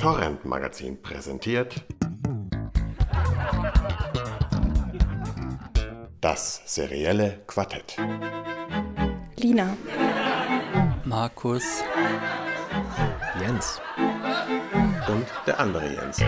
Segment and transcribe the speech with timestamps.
[0.00, 1.74] Torrent Magazin präsentiert
[6.22, 7.98] das serielle Quartett.
[9.36, 9.76] Lina.
[11.04, 11.82] Markus.
[13.42, 13.82] Jens.
[15.06, 16.22] Und der andere Jens.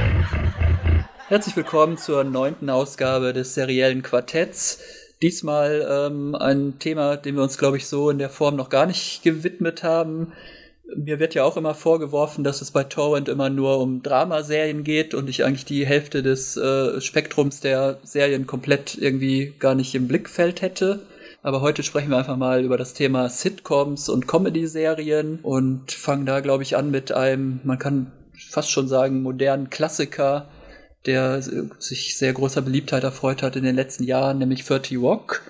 [1.29, 4.80] Herzlich willkommen zur neunten Ausgabe des seriellen Quartetts.
[5.23, 8.84] Diesmal ähm, ein Thema, dem wir uns, glaube ich, so in der Form noch gar
[8.84, 10.34] nicht gewidmet haben.
[10.97, 15.15] Mir wird ja auch immer vorgeworfen, dass es bei Torrent immer nur um Dramaserien geht
[15.15, 20.09] und ich eigentlich die Hälfte des äh, Spektrums der Serien komplett irgendwie gar nicht im
[20.09, 21.00] Blickfeld hätte.
[21.43, 26.41] Aber heute sprechen wir einfach mal über das Thema Sitcoms und Comedy-Serien und fangen da,
[26.41, 28.13] glaube ich, an mit einem, man kann
[28.50, 30.49] fast schon sagen, modernen Klassiker,
[31.05, 35.42] der sich sehr großer Beliebtheit erfreut hat in den letzten Jahren, nämlich 30 Rock.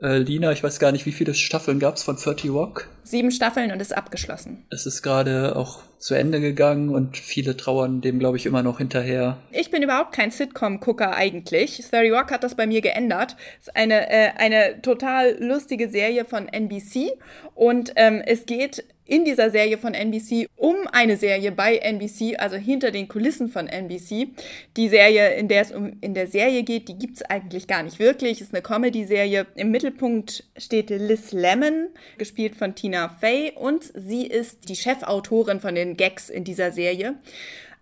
[0.00, 2.88] Äh, Lina, ich weiß gar nicht, wie viele Staffeln gab es von 30 Rock?
[3.10, 4.66] Sieben Staffeln und ist abgeschlossen.
[4.70, 8.78] Es ist gerade auch zu Ende gegangen und viele trauern dem, glaube ich, immer noch
[8.78, 9.38] hinterher.
[9.50, 11.82] Ich bin überhaupt kein Sitcom-Gucker eigentlich.
[11.90, 13.36] 30 Rock hat das bei mir geändert.
[13.60, 17.12] Es ist eine, äh, eine total lustige Serie von NBC
[17.54, 22.56] und ähm, es geht in dieser Serie von NBC um eine Serie bei NBC, also
[22.56, 24.28] hinter den Kulissen von NBC.
[24.76, 27.82] Die Serie, in der es um in der Serie geht, die gibt es eigentlich gar
[27.82, 28.42] nicht wirklich.
[28.42, 29.46] Ist eine Comedy-Serie.
[29.54, 35.74] Im Mittelpunkt steht Liz Lemon, gespielt von Tina Fey, und sie ist die Chefautorin von
[35.74, 37.14] den Gags in dieser Serie.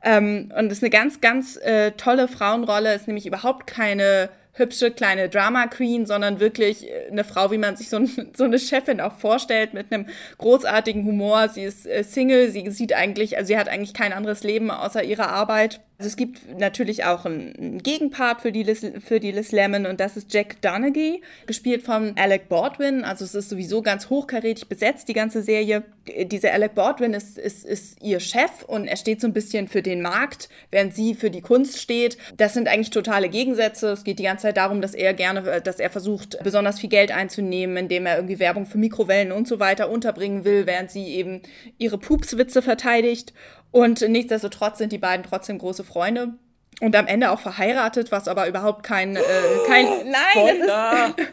[0.03, 2.95] Ähm, und ist eine ganz, ganz äh, tolle Frauenrolle.
[2.95, 7.77] Ist nämlich überhaupt keine hübsche kleine Drama Queen, sondern wirklich äh, eine Frau, wie man
[7.77, 8.01] sich so,
[8.37, 10.07] so eine Chefin auch vorstellt, mit einem
[10.39, 11.49] großartigen Humor.
[11.49, 15.03] Sie ist äh, Single, sie sieht eigentlich, also sie hat eigentlich kein anderes Leben außer
[15.03, 15.81] ihrer Arbeit.
[15.99, 19.99] Also es gibt natürlich auch einen Gegenpart für die, Liz, für die Liz Lemon und
[19.99, 23.03] das ist Jack Donaghy, gespielt von Alec Baldwin.
[23.03, 25.85] Also es ist sowieso ganz hochkarätig besetzt, die ganze Serie.
[26.27, 29.81] Dieser Alec Baldwin ist, ist, ist ihr Chef und er steht so ein bisschen für
[29.81, 32.19] den Markt, während sie für die Kunst steht.
[32.37, 33.89] Das sind eigentlich totale Gegensätze.
[33.89, 37.11] Es geht die ganze Zeit darum, dass er gerne, dass er versucht, besonders viel Geld
[37.11, 41.41] einzunehmen, indem er irgendwie Werbung für Mikrowellen und so weiter unterbringen will, während sie eben
[41.79, 43.33] ihre Pupswitze verteidigt.
[43.71, 46.35] Und nichtsdestotrotz sind die beiden trotzdem große Freunde
[46.81, 49.21] und am Ende auch verheiratet, was aber überhaupt kein, äh,
[49.67, 51.33] kein nein, es ist,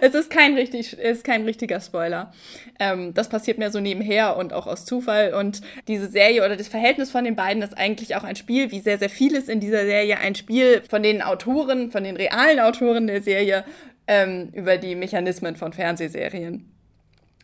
[0.00, 2.32] es ist kein richtig, es ist kein richtiger Spoiler.
[2.80, 5.34] Ähm, das passiert mir so nebenher und auch aus Zufall.
[5.34, 8.80] Und diese Serie oder das Verhältnis von den beiden ist eigentlich auch ein Spiel, wie
[8.80, 13.06] sehr, sehr vieles in dieser Serie, ein Spiel von den Autoren, von den realen Autoren
[13.06, 13.64] der Serie
[14.06, 16.71] ähm, über die Mechanismen von Fernsehserien.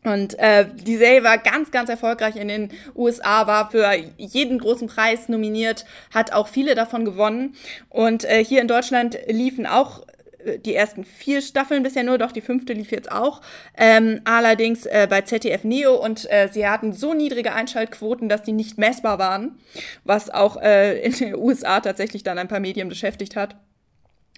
[0.04, 4.88] Und äh, die Serie war ganz, ganz erfolgreich in den USA, war für jeden großen
[4.88, 7.54] Preis nominiert, hat auch viele davon gewonnen.
[7.88, 10.02] Und äh, hier in Deutschland liefen auch
[10.44, 13.40] äh, die ersten vier Staffeln bisher nur, doch die fünfte lief jetzt auch.
[13.76, 18.52] Ähm, allerdings äh, bei ZDF Neo und äh, sie hatten so niedrige Einschaltquoten, dass die
[18.52, 19.58] nicht messbar waren,
[20.04, 23.56] was auch äh, in den USA tatsächlich dann ein paar Medien beschäftigt hat.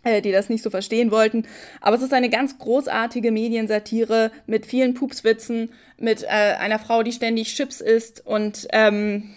[0.03, 1.47] Äh, die das nicht so verstehen wollten.
[1.83, 7.13] Aber es ist eine ganz großartige Mediensatire mit vielen Pupswitzen, mit äh, einer Frau, die
[7.13, 9.35] ständig Chips isst und ähm,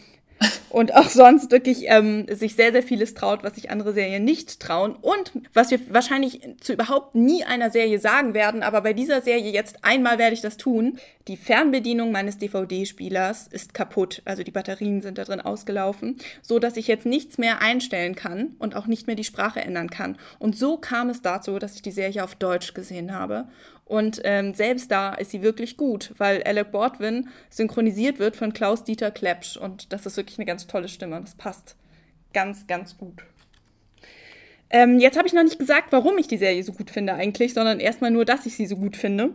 [0.69, 4.59] und auch sonst wirklich ähm, sich sehr, sehr vieles traut, was sich andere Serien nicht
[4.59, 4.95] trauen.
[4.95, 9.51] Und was wir wahrscheinlich zu überhaupt nie einer Serie sagen werden, aber bei dieser Serie
[9.51, 10.97] jetzt einmal werde ich das tun.
[11.27, 16.75] Die Fernbedienung meines DVD-Spielers ist kaputt, also die Batterien sind da drin ausgelaufen, so dass
[16.75, 20.17] ich jetzt nichts mehr einstellen kann und auch nicht mehr die Sprache ändern kann.
[20.39, 23.47] Und so kam es dazu, dass ich die Serie auf Deutsch gesehen habe.
[23.85, 29.11] Und ähm, selbst da ist sie wirklich gut, weil Alec Baldwin synchronisiert wird von Klaus-Dieter
[29.11, 29.57] Klepsch.
[29.57, 31.19] Und das ist wirklich eine ganz tolle Stimme.
[31.19, 31.75] Das passt
[32.33, 33.23] ganz, ganz gut.
[34.69, 37.53] Ähm, jetzt habe ich noch nicht gesagt, warum ich die Serie so gut finde eigentlich,
[37.53, 39.31] sondern erstmal nur, dass ich sie so gut finde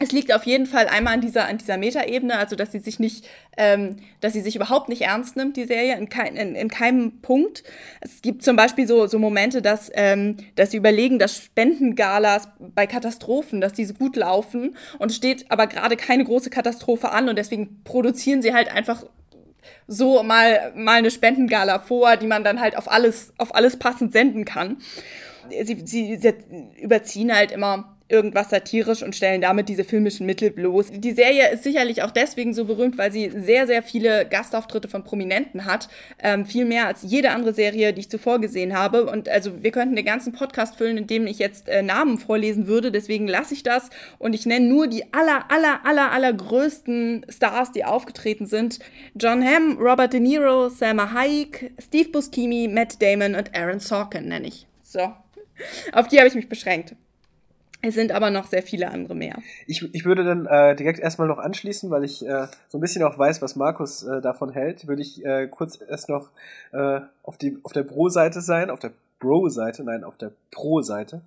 [0.00, 3.00] es liegt auf jeden Fall einmal an dieser, an dieser Metaebene, also dass sie sich
[3.00, 6.68] nicht, ähm, dass sie sich überhaupt nicht ernst nimmt, die Serie, in, kein, in, in
[6.68, 7.64] keinem Punkt.
[8.00, 12.86] Es gibt zum Beispiel so, so Momente, dass, ähm, dass sie überlegen, dass Spendengalas bei
[12.86, 17.82] Katastrophen, dass diese gut laufen und steht aber gerade keine große Katastrophe an und deswegen
[17.82, 19.04] produzieren sie halt einfach
[19.88, 24.12] so mal, mal eine Spendengala vor, die man dann halt auf alles, auf alles passend
[24.12, 24.76] senden kann.
[25.50, 26.34] Sie, sie, sie
[26.80, 30.92] überziehen halt immer irgendwas satirisch und stellen damit diese filmischen Mittel bloß.
[30.92, 35.04] Die Serie ist sicherlich auch deswegen so berühmt, weil sie sehr, sehr viele Gastauftritte von
[35.04, 35.88] Prominenten hat.
[36.22, 39.10] Ähm, viel mehr als jede andere Serie, die ich zuvor gesehen habe.
[39.10, 42.66] Und also wir könnten den ganzen Podcast füllen, in dem ich jetzt äh, Namen vorlesen
[42.66, 42.90] würde.
[42.90, 47.72] Deswegen lasse ich das und ich nenne nur die aller, aller, aller, aller größten Stars,
[47.72, 48.78] die aufgetreten sind.
[49.14, 54.48] John Hamm, Robert De Niro, Selma Hayek, Steve Buscemi, Matt Damon und Aaron Sorkin nenne
[54.48, 54.66] ich.
[54.82, 55.12] So.
[55.92, 56.94] Auf die habe ich mich beschränkt.
[57.80, 59.38] Es sind aber noch sehr viele andere mehr.
[59.66, 63.04] Ich, ich würde dann äh, direkt erstmal noch anschließen, weil ich äh, so ein bisschen
[63.04, 66.30] auch weiß, was Markus äh, davon hält, würde ich äh, kurz erst noch
[66.72, 71.20] äh, auf, die, auf der Pro-Seite sein, auf der Bro-Seite, nein, auf der Pro-Seite.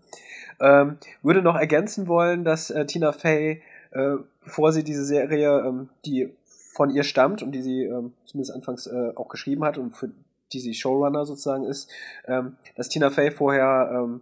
[0.59, 3.62] Ähm, würde noch ergänzen wollen, dass äh, Tina Fey,
[3.92, 6.33] äh, bevor sie diese Serie, ähm, die
[6.74, 10.09] von ihr stammt und die sie ähm, zumindest anfangs äh, auch geschrieben hat und für
[10.53, 11.89] die sie Showrunner sozusagen ist,
[12.27, 14.21] ähm, dass Tina Fey vorher ähm,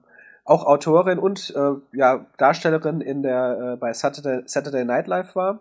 [0.49, 5.59] auch Autorin und äh, ja, Darstellerin in der äh, bei Saturday, Saturday Night Live war.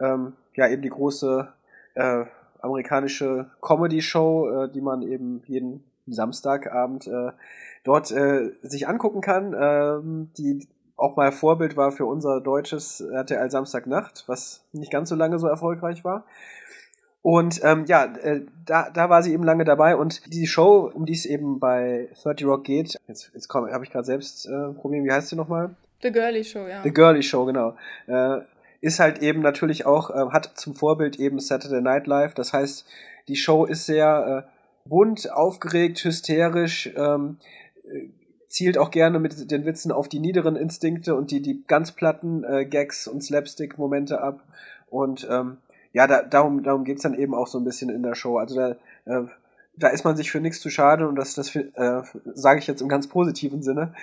[0.00, 1.48] Ähm, ja, eben die große
[1.94, 2.24] äh,
[2.60, 7.32] amerikanische Comedy-Show, äh, die man eben jeden Samstagabend äh,
[7.84, 13.50] dort äh, sich angucken kann, ähm, die auch mal Vorbild war für unser deutsches RTL
[13.50, 16.24] Samstagnacht, was nicht ganz so lange so erfolgreich war.
[17.22, 21.04] Und ähm, ja, äh, da, da war sie eben lange dabei und die Show, um
[21.04, 25.04] die es eben bei 30 Rock geht, jetzt, jetzt habe ich gerade selbst äh, Problem,
[25.04, 25.74] wie heißt sie nochmal?
[26.02, 26.82] The Girly Show, ja.
[26.82, 27.74] The Girly Show, genau.
[28.06, 28.38] Äh,
[28.80, 32.34] ist halt eben natürlich auch, äh, hat zum Vorbild eben Saturday Night Live.
[32.34, 32.86] Das heißt,
[33.26, 37.38] die Show ist sehr äh, bunt, aufgeregt, hysterisch, ähm,
[37.84, 38.08] äh,
[38.46, 42.44] zielt auch gerne mit den Witzen auf die niederen Instinkte und die, die ganz platten
[42.44, 44.42] äh, Gags und Slapstick-Momente ab.
[44.88, 45.58] Und ähm,
[45.92, 48.38] ja, da, darum, darum geht's dann eben auch so ein bisschen in der Show.
[48.38, 48.70] Also da,
[49.04, 49.26] äh,
[49.76, 52.02] da ist man sich für nichts zu schade und das, das äh,
[52.34, 53.94] sage ich jetzt im ganz positiven Sinne.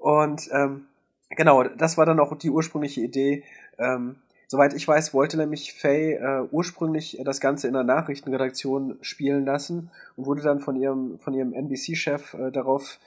[0.00, 0.86] Und ähm,
[1.30, 3.44] genau, das war dann auch die ursprüngliche Idee.
[3.78, 4.16] Ähm,
[4.48, 9.90] soweit ich weiß, wollte nämlich Faye äh, ursprünglich das Ganze in der Nachrichtenredaktion spielen lassen
[10.16, 12.98] und wurde dann von ihrem, von ihrem NBC-Chef äh, darauf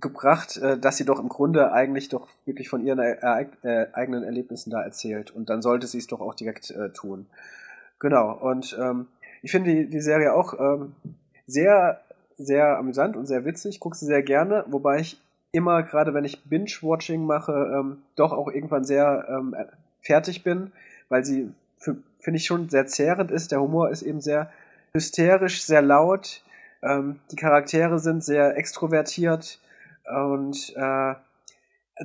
[0.00, 4.22] gebracht, äh, dass sie doch im Grunde eigentlich doch wirklich von ihren äh, äh, eigenen
[4.22, 5.30] Erlebnissen da erzählt.
[5.30, 7.26] Und dann sollte sie es doch auch direkt äh, tun.
[7.98, 8.32] Genau.
[8.32, 9.06] Und ähm,
[9.42, 10.94] ich finde die, die Serie auch ähm,
[11.46, 12.00] sehr,
[12.36, 13.80] sehr amüsant und sehr witzig.
[13.80, 15.20] Gucke sie sehr gerne, wobei ich
[15.52, 19.56] immer, gerade wenn ich Binge-Watching mache, ähm, doch auch irgendwann sehr ähm,
[20.00, 20.72] fertig bin,
[21.08, 23.50] weil sie, finde ich, schon sehr zehrend ist.
[23.50, 24.50] Der Humor ist eben sehr
[24.94, 26.42] hysterisch, sehr laut.
[26.82, 29.58] Ähm, die Charaktere sind sehr extrovertiert
[30.16, 31.14] und äh,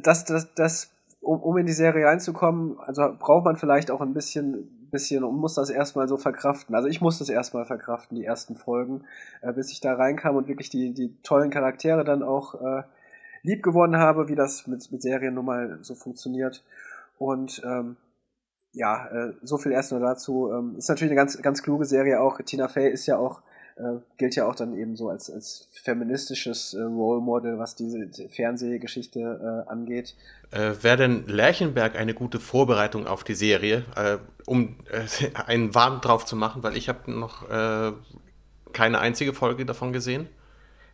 [0.02, 0.92] das, das, das,
[1.22, 5.38] um, um in die Serie reinzukommen, also braucht man vielleicht auch ein bisschen, bisschen und
[5.38, 6.76] muss das erstmal so verkraften.
[6.76, 9.04] Also ich muss das erstmal verkraften, die ersten Folgen,
[9.42, 12.84] äh, bis ich da reinkam und wirklich die, die tollen Charaktere dann auch äh,
[13.44, 16.64] lieb gewonnen habe, wie das mit, mit Serien nun mal so funktioniert.
[17.18, 17.98] Und ähm,
[18.74, 20.52] ja, äh, so viel erstmal dazu.
[20.52, 22.40] Ähm, ist natürlich eine ganz, ganz kluge Serie auch.
[22.42, 23.42] Tina Fey ist ja auch
[23.78, 28.08] äh, gilt ja auch dann eben so als, als feministisches äh, Role Model, was diese
[28.30, 29.20] Fernsehgeschichte
[29.68, 30.16] äh, angeht.
[30.52, 36.00] Äh, Wäre denn Lerchenberg eine gute Vorbereitung auf die Serie, äh, um äh, einen Warn
[36.00, 36.64] drauf zu machen?
[36.64, 37.46] Weil ich habe noch
[38.74, 40.28] keine einzige Folge davon gesehen.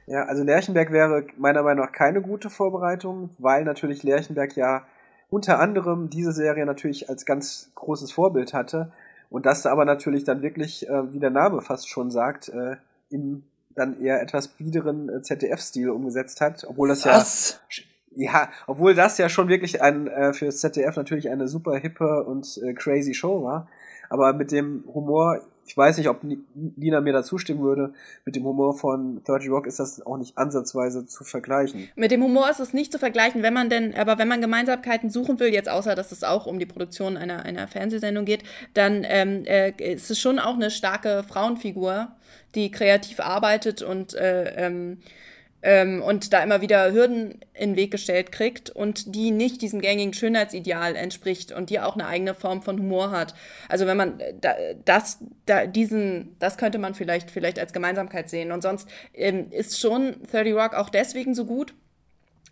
[0.05, 4.85] Ja, also Lerchenberg wäre meiner Meinung nach keine gute Vorbereitung, weil natürlich Lerchenberg ja
[5.29, 8.91] unter anderem diese Serie natürlich als ganz großes Vorbild hatte
[9.31, 12.75] und das aber natürlich dann wirklich, äh, wie der Name fast schon sagt, äh,
[13.09, 13.43] im
[13.73, 17.61] dann eher etwas biederen äh, ZDF-Stil umgesetzt hat, obwohl das Was?
[17.69, 22.23] ja ja, obwohl das ja schon wirklich ein äh, für ZDF natürlich eine super hippe
[22.23, 23.67] und äh, crazy Show war,
[24.09, 26.21] aber mit dem Humor ich weiß nicht, ob
[26.53, 27.93] Nina mir da zustimmen würde.
[28.25, 31.87] Mit dem Humor von 30 Rock ist das auch nicht ansatzweise zu vergleichen.
[31.95, 35.09] Mit dem Humor ist es nicht zu vergleichen, wenn man denn, aber wenn man Gemeinsamkeiten
[35.09, 38.43] suchen will, jetzt außer dass es auch um die Produktion einer, einer Fernsehsendung geht,
[38.73, 42.09] dann ähm, äh, ist es schon auch eine starke Frauenfigur,
[42.55, 44.97] die kreativ arbeitet und äh, ähm,
[45.63, 49.81] ähm, und da immer wieder Hürden in den Weg gestellt kriegt und die nicht diesem
[49.81, 53.35] gängigen Schönheitsideal entspricht und die auch eine eigene Form von Humor hat.
[53.69, 58.29] Also wenn man äh, da, das, da, diesen, das könnte man vielleicht, vielleicht als Gemeinsamkeit
[58.29, 58.51] sehen.
[58.51, 61.73] Und sonst ähm, ist schon 30 Rock auch deswegen so gut,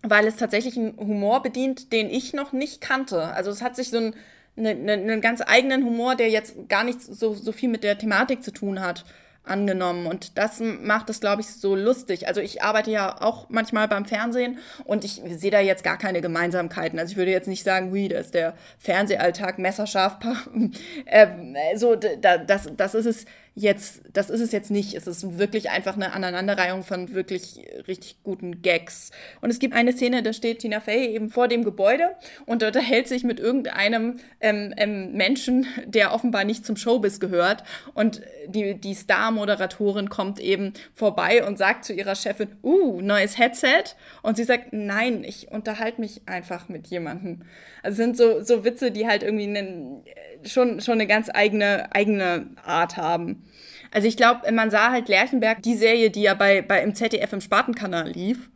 [0.03, 3.23] weil es tatsächlich einen Humor bedient, den ich noch nicht kannte.
[3.23, 4.15] Also es hat sich so ein,
[4.55, 8.43] eine, einen ganz eigenen Humor, der jetzt gar nicht so, so viel mit der Thematik
[8.43, 9.03] zu tun hat
[9.43, 10.05] angenommen.
[10.05, 12.27] Und das macht es, glaube ich, so lustig.
[12.27, 16.21] Also ich arbeite ja auch manchmal beim Fernsehen und ich sehe da jetzt gar keine
[16.21, 16.99] Gemeinsamkeiten.
[16.99, 20.17] Also ich würde jetzt nicht sagen, wie, das ist der Fernsehalltag messerscharf.
[21.05, 23.25] ähm, so, da, das, das ist es
[23.59, 24.93] jetzt, das ist es jetzt nicht.
[24.93, 29.11] Es ist wirklich einfach eine Aneinanderreihung von wirklich richtig guten Gags.
[29.41, 33.07] Und es gibt eine Szene, da steht Tina Fey eben vor dem Gebäude und unterhält
[33.07, 37.63] sich mit irgendeinem ähm, ähm, Menschen, der offenbar nicht zum Showbiz gehört.
[37.93, 43.95] Und die, die Star-Moderatorin kommt eben vorbei und sagt zu ihrer Chefin, uh, neues Headset.
[44.21, 47.41] Und sie sagt, nein, ich unterhalte mich einfach mit jemandem.
[47.83, 50.03] Also sind so, so Witze, die halt irgendwie einen,
[50.45, 53.43] schon, schon eine ganz eigene, eigene Art haben.
[53.91, 57.33] Also ich glaube, man sah halt Lerchenberg, die Serie, die ja bei, bei im ZDF
[57.33, 58.49] im Spatenkanal lief,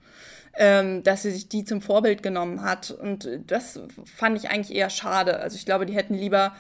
[0.56, 2.92] ähm, dass sie sich die zum Vorbild genommen hat.
[2.92, 5.40] Und das fand ich eigentlich eher schade.
[5.40, 6.56] Also ich glaube, die hätten lieber,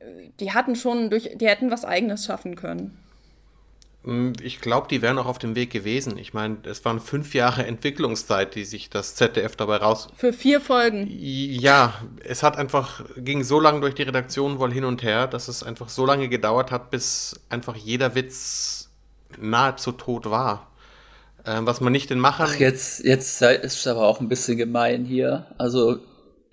[0.00, 0.04] äh,
[0.40, 2.98] die hatten schon durch, die hätten was Eigenes schaffen können.
[4.04, 6.18] Hm, ich glaube, die wären auch auf dem Weg gewesen.
[6.18, 10.08] Ich meine, es waren fünf Jahre Entwicklungszeit, die sich das ZDF dabei raus.
[10.16, 11.06] Für vier Folgen.
[11.08, 11.94] Ja,
[12.24, 15.62] es hat einfach, ging so lange durch die Redaktion wohl hin und her, dass es
[15.62, 18.90] einfach so lange gedauert hat, bis einfach jeder Witz
[19.38, 20.68] nahezu tot war.
[21.44, 22.48] Ähm, was man nicht den Machern.
[22.48, 25.46] Ach, jetzt, jetzt ist aber auch ein bisschen gemein hier.
[25.58, 25.98] Also,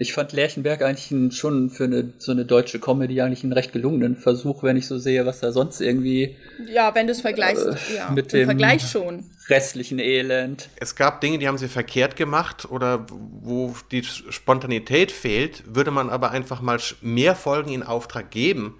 [0.01, 3.73] ich fand Lerchenberg eigentlich ein, schon für eine, so eine deutsche Comedy eigentlich einen recht
[3.73, 6.37] gelungenen Versuch, wenn ich so sehe, was da sonst irgendwie.
[6.73, 9.25] Ja, wenn du es vergleichst, äh, ja, mit dem Vergleich schon.
[9.49, 10.69] Restlichen Elend.
[10.77, 16.09] Es gab Dinge, die haben sie verkehrt gemacht oder wo die Spontanität fehlt, würde man
[16.09, 18.79] aber einfach mal mehr Folgen in Auftrag geben,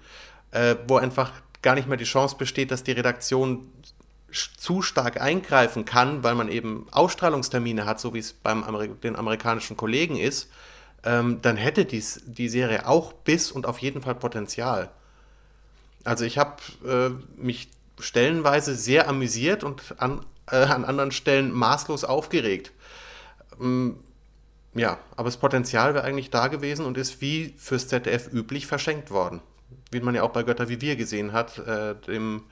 [0.52, 3.66] äh, wo einfach gar nicht mehr die Chance besteht, dass die Redaktion
[4.56, 9.16] zu stark eingreifen kann, weil man eben Ausstrahlungstermine hat, so wie es beim Amer den
[9.16, 10.48] amerikanischen Kollegen ist,
[11.04, 14.90] ähm, dann hätte dies, die Serie auch Biss und auf jeden Fall Potenzial.
[16.04, 22.04] Also ich habe äh, mich stellenweise sehr amüsiert und an, äh, an anderen Stellen maßlos
[22.04, 22.72] aufgeregt.
[23.60, 23.98] Ähm,
[24.74, 29.10] ja, aber das Potenzial wäre eigentlich da gewesen und ist wie fürs ZDF üblich verschenkt
[29.10, 29.40] worden.
[29.90, 32.44] Wie man ja auch bei Götter wie wir gesehen hat, äh, dem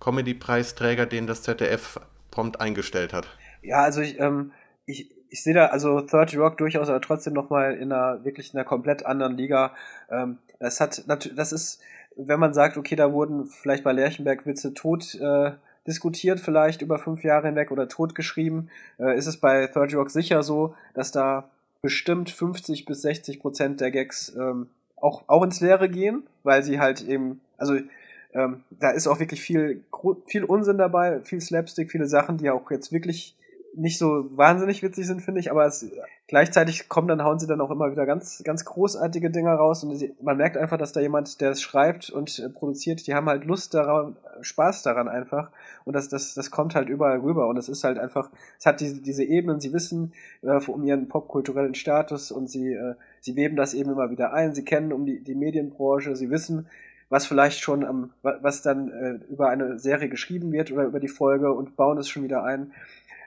[0.00, 2.00] Comedy-Preisträger, den das ZDF
[2.30, 3.26] prompt eingestellt hat.
[3.62, 4.52] Ja, also ich, ähm,
[4.84, 8.58] ich, ich sehe da also 30 Rock durchaus aber trotzdem nochmal in einer wirklich in
[8.58, 9.72] einer komplett anderen Liga.
[10.10, 11.80] Ähm, das hat natürlich, das ist,
[12.16, 15.52] wenn man sagt, okay, da wurden vielleicht bei Lerchenberg Witze tot äh,
[15.86, 20.42] diskutiert, vielleicht über fünf Jahre hinweg oder totgeschrieben, äh, ist es bei 30 Rock sicher
[20.42, 21.48] so, dass da
[21.82, 26.80] bestimmt 50 bis 60 Prozent der Gags ähm, auch, auch ins Leere gehen, weil sie
[26.80, 27.76] halt eben, also
[28.32, 29.84] ähm, da ist auch wirklich viel,
[30.26, 33.36] viel Unsinn dabei, viel Slapstick, viele Sachen, die auch jetzt wirklich
[33.76, 35.86] nicht so wahnsinnig witzig sind, finde ich, aber es,
[36.26, 39.94] gleichzeitig kommen dann, hauen sie dann auch immer wieder ganz, ganz großartige Dinger raus und
[39.96, 43.28] sie, man merkt einfach, dass da jemand, der es schreibt und äh, produziert, die haben
[43.28, 45.50] halt Lust daran, Spaß daran einfach
[45.84, 48.80] und das, das, das kommt halt überall rüber und es ist halt einfach, es hat
[48.80, 53.56] diese, diese Ebenen, sie wissen äh, um ihren popkulturellen Status und sie, äh, sie weben
[53.56, 56.66] das eben immer wieder ein, sie kennen um die, die Medienbranche, sie wissen,
[57.08, 61.08] was vielleicht schon am, was dann äh, über eine Serie geschrieben wird oder über die
[61.08, 62.72] Folge und bauen es schon wieder ein.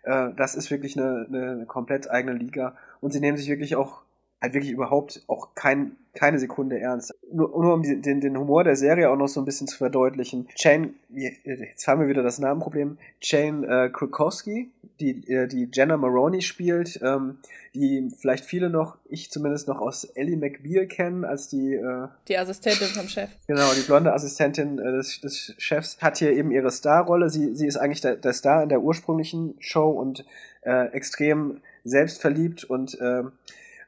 [0.03, 2.75] Äh, das ist wirklich eine, eine komplett eigene Liga.
[3.01, 4.03] Und sie nehmen sich wirklich auch
[4.41, 7.13] halt wirklich überhaupt auch kein, keine Sekunde ernst.
[7.31, 9.77] Nur, nur um die, den, den Humor der Serie auch noch so ein bisschen zu
[9.77, 10.47] verdeutlichen.
[10.55, 16.41] Jane, jetzt haben wir wieder das Namenproblem, Jane äh, Krakowski, die, äh, die Jenna Maroney
[16.41, 17.37] spielt, ähm,
[17.73, 21.75] die vielleicht viele noch, ich zumindest noch aus Ellie McBeal kennen, als die...
[21.75, 23.29] Äh, die Assistentin vom Chef.
[23.47, 27.29] Genau, die blonde Assistentin äh, des, des Chefs hat hier eben ihre Starrolle.
[27.29, 30.25] Sie, sie ist eigentlich der, der Star in der ursprünglichen Show und
[30.61, 33.23] äh, extrem selbstverliebt und äh,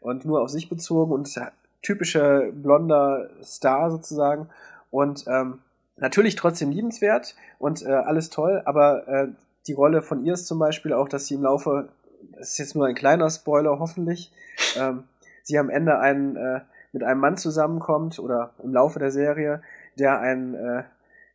[0.01, 1.39] und nur auf sich bezogen und
[1.81, 4.49] typischer blonder Star sozusagen.
[4.89, 5.59] Und ähm,
[5.95, 9.27] natürlich trotzdem liebenswert und äh, alles toll, aber äh,
[9.67, 11.89] die Rolle von ihr ist zum Beispiel auch, dass sie im Laufe,
[12.33, 14.31] das ist jetzt nur ein kleiner Spoiler hoffentlich,
[14.75, 15.03] ähm,
[15.43, 19.61] sie am Ende einen, äh, mit einem Mann zusammenkommt oder im Laufe der Serie,
[19.97, 20.83] der ein, äh,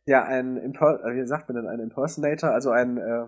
[0.05, 3.25] der ein, Imper äh, wie sagt man denn, ein Impersonator, also ein, äh,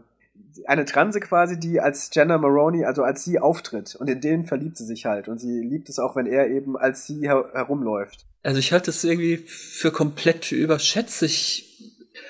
[0.65, 3.95] eine Transe quasi, die als Jenna Maroney, also als sie auftritt.
[3.95, 5.27] Und in den verliebt sie sich halt.
[5.27, 8.25] Und sie liebt es auch, wenn er eben als sie her herumläuft.
[8.43, 11.23] Also ich halte es irgendwie für komplett überschätzt.
[11.23, 11.65] Ich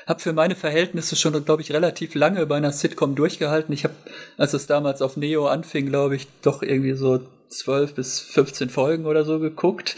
[0.07, 3.73] habe für meine Verhältnisse schon, glaube ich, relativ lange bei einer Sitcom durchgehalten.
[3.73, 3.93] Ich habe,
[4.37, 9.05] als es damals auf Neo anfing, glaube ich, doch irgendwie so zwölf bis 15 Folgen
[9.05, 9.95] oder so geguckt.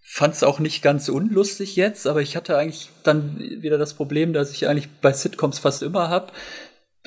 [0.00, 4.32] Fand es auch nicht ganz unlustig jetzt, aber ich hatte eigentlich dann wieder das Problem,
[4.32, 6.32] dass ich eigentlich bei Sitcoms fast immer habe,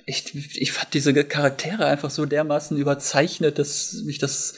[0.05, 4.55] ich, ich fand diese Charaktere einfach so dermaßen überzeichnet, dass mich das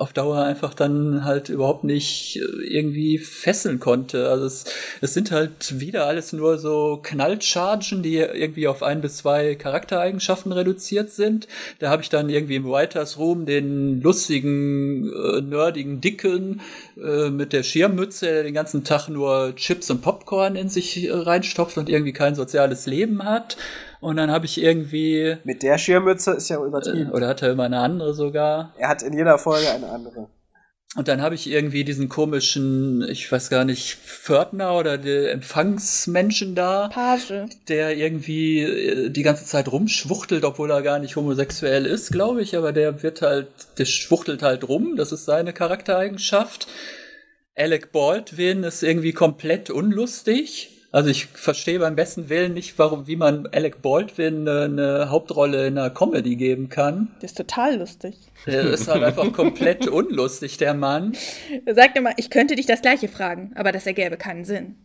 [0.00, 4.30] auf Dauer einfach dann halt überhaupt nicht äh, irgendwie fesseln konnte.
[4.30, 4.64] Also es,
[5.02, 10.52] es sind halt wieder alles nur so Knallchargen, die irgendwie auf ein bis zwei Charaktereigenschaften
[10.52, 11.48] reduziert sind.
[11.80, 16.62] Da habe ich dann irgendwie im Writers Room den lustigen, äh, nerdigen Dicken
[16.96, 21.12] äh, mit der Schirmmütze, der den ganzen Tag nur Chips und Popcorn in sich äh,
[21.12, 23.58] reinstopft und irgendwie kein soziales Leben hat.
[24.00, 25.36] Und dann habe ich irgendwie.
[25.44, 27.10] Mit der Schirmmütze ist ja übertrieben.
[27.10, 28.74] Äh, oder hat er immer eine andere sogar?
[28.78, 30.28] Er hat in jeder Folge eine andere.
[30.96, 36.56] Und dann habe ich irgendwie diesen komischen, ich weiß gar nicht, Pförtner oder der Empfangsmenschen
[36.56, 36.88] da.
[36.88, 37.46] Page.
[37.68, 42.56] Der irgendwie äh, die ganze Zeit rumschwuchtelt, obwohl er gar nicht homosexuell ist, glaube ich.
[42.56, 44.96] Aber der wird halt, der schwuchtelt halt rum.
[44.96, 46.66] Das ist seine Charaktereigenschaft.
[47.54, 53.14] Alec Baldwin ist irgendwie komplett unlustig Also ich verstehe beim besten Willen nicht, warum, wie
[53.14, 57.12] man Alec Baldwin eine, eine Hauptrolle in einer Comedy geben kann.
[57.20, 58.16] Das ist total lustig.
[58.46, 61.12] Der ist halt einfach komplett unlustig, der Mann.
[61.64, 64.76] Er sagt immer, ich könnte dich das gleiche fragen, aber das ergäbe keinen Sinn.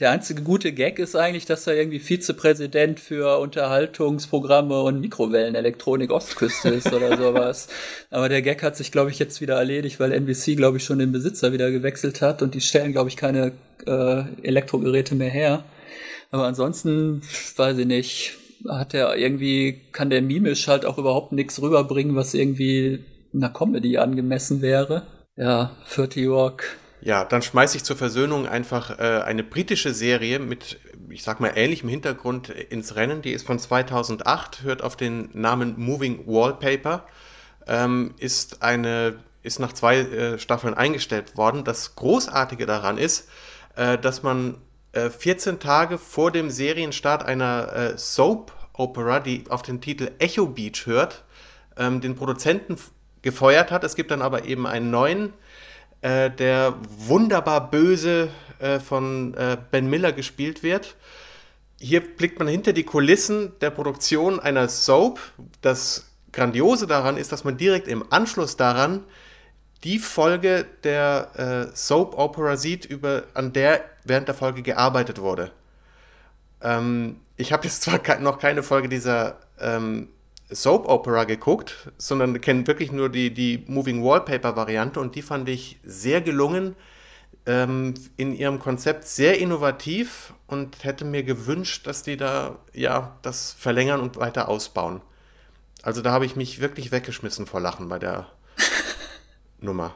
[0.00, 6.68] Der einzige gute Gag ist eigentlich, dass er irgendwie Vizepräsident für Unterhaltungsprogramme und Mikrowellenelektronik Ostküste
[6.68, 7.66] ist oder sowas.
[8.10, 11.00] Aber der Gag hat sich, glaube ich, jetzt wieder erledigt, weil NBC, glaube ich, schon
[11.00, 13.52] den Besitzer wieder gewechselt hat und die stellen, glaube ich, keine
[13.86, 15.64] äh, Elektrogeräte mehr her.
[16.30, 17.22] Aber ansonsten,
[17.56, 18.34] weiß ich nicht,
[18.68, 23.98] hat er irgendwie, kann der mimisch halt auch überhaupt nichts rüberbringen, was irgendwie einer Comedy
[23.98, 25.02] angemessen wäre.
[25.34, 26.62] Ja, 30 Rock
[27.00, 31.52] ja, dann schmeiße ich zur Versöhnung einfach äh, eine britische Serie mit, ich sag mal,
[31.54, 33.22] ähnlichem Hintergrund ins Rennen.
[33.22, 37.04] Die ist von 2008, hört auf den Namen Moving Wallpaper,
[37.66, 41.64] ähm, ist eine, ist nach zwei äh, Staffeln eingestellt worden.
[41.64, 43.28] Das Großartige daran ist,
[43.76, 44.56] äh, dass man
[44.92, 50.46] 14 äh, Tage vor dem Serienstart einer äh, Soap Opera, die auf den Titel Echo
[50.46, 51.24] Beach hört,
[51.76, 52.76] ähm, den Produzenten
[53.22, 53.84] gefeuert hat.
[53.84, 55.32] Es gibt dann aber eben einen neuen
[56.00, 60.96] äh, der wunderbar böse äh, von äh, Ben Miller gespielt wird.
[61.80, 65.20] Hier blickt man hinter die Kulissen der Produktion einer Soap.
[65.60, 69.04] Das Grandiose daran ist, dass man direkt im Anschluss daran
[69.84, 75.52] die Folge der äh, Soap Opera sieht, über, an der während der Folge gearbeitet wurde.
[76.62, 80.08] Ähm, ich habe jetzt zwar ke noch keine Folge dieser ähm,
[80.50, 85.48] Soap Opera geguckt, sondern kenne wirklich nur die, die Moving Wallpaper Variante und die fand
[85.48, 86.74] ich sehr gelungen,
[87.46, 93.52] ähm, in ihrem Konzept sehr innovativ und hätte mir gewünscht, dass die da ja das
[93.52, 95.02] verlängern und weiter ausbauen.
[95.82, 98.26] Also da habe ich mich wirklich weggeschmissen vor Lachen bei der
[99.60, 99.94] Nummer.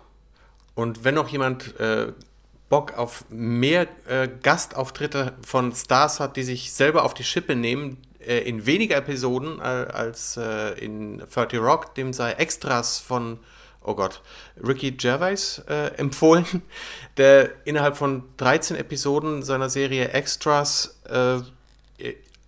[0.75, 2.13] Und wenn noch jemand äh,
[2.69, 7.99] Bock auf mehr äh, Gastauftritte von Stars hat, die sich selber auf die Schippe nehmen,
[8.27, 13.39] äh, in weniger Episoden äh, als äh, in 30 Rock, dem sei Extras von,
[13.83, 14.23] oh Gott,
[14.63, 16.47] Ricky Gervais äh, empfohlen,
[17.17, 21.41] der innerhalb von 13 Episoden seiner Serie Extras äh,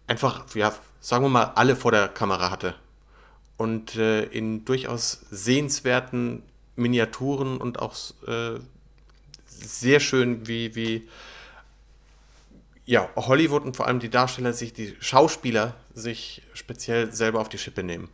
[0.07, 2.75] einfach, ja, sagen wir mal, alle vor der Kamera hatte.
[3.57, 6.43] Und äh, in durchaus sehenswerten
[6.77, 7.95] Miniaturen und auch
[9.47, 11.09] sehr schön, wie, wie
[12.87, 17.59] ja, Hollywood und vor allem die Darsteller sich, die Schauspieler sich speziell selber auf die
[17.59, 18.09] Schippe nehmen.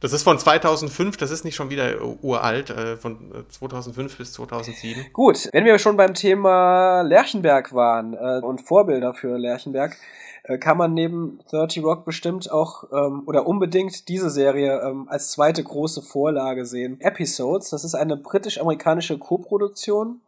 [0.00, 4.34] Das ist von 2005, das ist nicht schon wieder uralt, äh, von 2005 äh, bis
[4.34, 5.06] 2007.
[5.12, 9.96] Gut, wenn wir schon beim Thema Lerchenberg waren äh, und Vorbilder für Lerchenberg,
[10.42, 15.30] äh, kann man neben 30 Rock bestimmt auch ähm, oder unbedingt diese Serie ähm, als
[15.30, 17.00] zweite große Vorlage sehen.
[17.00, 20.20] Episodes, das ist eine britisch-amerikanische Koproduktion,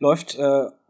[0.00, 0.38] läuft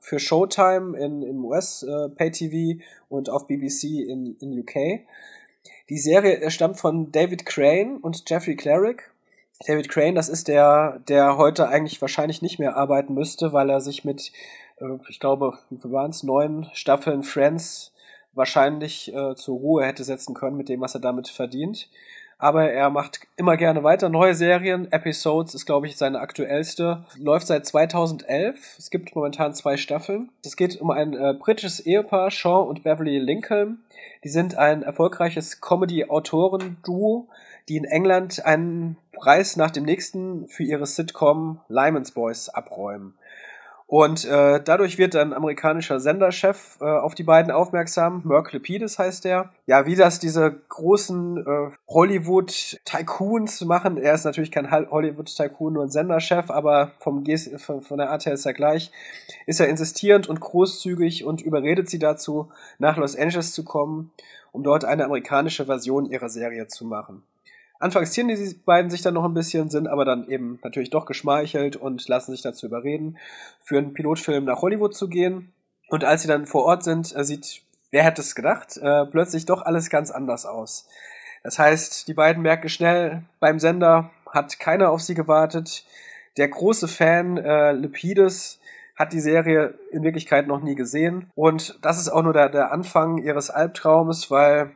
[0.05, 5.01] für Showtime in, im US äh, Pay TV und auf BBC in, in UK.
[5.89, 9.11] Die Serie stammt von David Crane und Jeffrey Cleric.
[9.67, 13.81] David Crane, das ist der, der heute eigentlich wahrscheinlich nicht mehr arbeiten müsste, weil er
[13.81, 14.31] sich mit,
[14.79, 17.95] äh, ich glaube, wie waren es, neun Staffeln Friends
[18.35, 21.89] wahrscheinlich äh, zur Ruhe hätte setzen können mit dem, was er damit verdient
[22.45, 24.93] aber er macht immer gerne weiter neue Serien.
[24.93, 27.03] Episodes ist, glaube ich, seine aktuellste.
[27.17, 28.77] Läuft seit 2011.
[28.79, 30.29] Es gibt momentan zwei Staffeln.
[30.45, 33.79] Es geht um ein äh, britisches Ehepaar, Sean und Beverly Lincoln.
[34.25, 37.29] Die sind ein erfolgreiches Comedy-Autoren-Duo,
[37.71, 43.15] die in England einen Preis nach dem nächsten für ihre Sitcom Lyman's Boys abräumen.
[43.87, 48.23] Und äh, dadurch wird ein amerikanischer Senderchef äh, auf die beiden aufmerksam.
[48.25, 49.51] Merck Lepidus heißt der.
[49.67, 53.99] Ja, wie das diese großen äh, Hollywood-Tycoons machen.
[53.99, 58.25] Er ist natürlich kein Hollywood-Tycoon, nur ein Senderchef, aber vom G von, von der Art
[58.25, 58.91] her ist er gleich.
[59.47, 64.13] Ist er insistierend und großzügig und überredet sie dazu, nach Los Angeles zu kommen,
[64.53, 67.23] um dort eine amerikanische Version ihrer Serie zu machen.
[67.81, 71.07] Anfangs zieren die beiden sich dann noch ein bisschen, sind aber dann eben natürlich doch
[71.07, 73.19] geschmeichelt und lassen sich dazu überreden,
[73.61, 75.53] für einen Pilotfilm nach Hollywood zu gehen.
[75.89, 79.47] Und als sie dann vor Ort sind, äh, sieht, wer hätte es gedacht, äh, plötzlich
[79.47, 80.89] doch alles ganz anders aus.
[81.43, 85.85] Das heißt, die beiden merken schnell, beim Sender hat keiner auf sie gewartet.
[86.37, 88.61] Der große Fan äh, Lepidus
[88.97, 91.31] hat die Serie in Wirklichkeit noch nie gesehen.
[91.35, 94.71] Und das ist auch nur der, der Anfang ihres Albtraumes, weil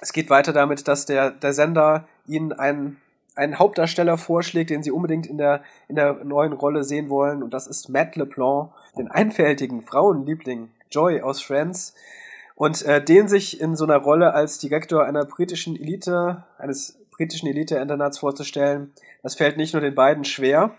[0.00, 2.96] es geht weiter damit, dass der, der Sender ihnen einen,
[3.34, 7.42] einen Hauptdarsteller vorschlägt, den sie unbedingt in der, in der neuen Rolle sehen wollen.
[7.42, 11.94] Und das ist Matt LeBlanc, den einfältigen Frauenliebling Joy aus Friends.
[12.54, 17.48] Und äh, den sich in so einer Rolle als Direktor einer britischen Elite, eines britischen
[17.48, 20.74] Elite-Internats vorzustellen, das fällt nicht nur den beiden schwer.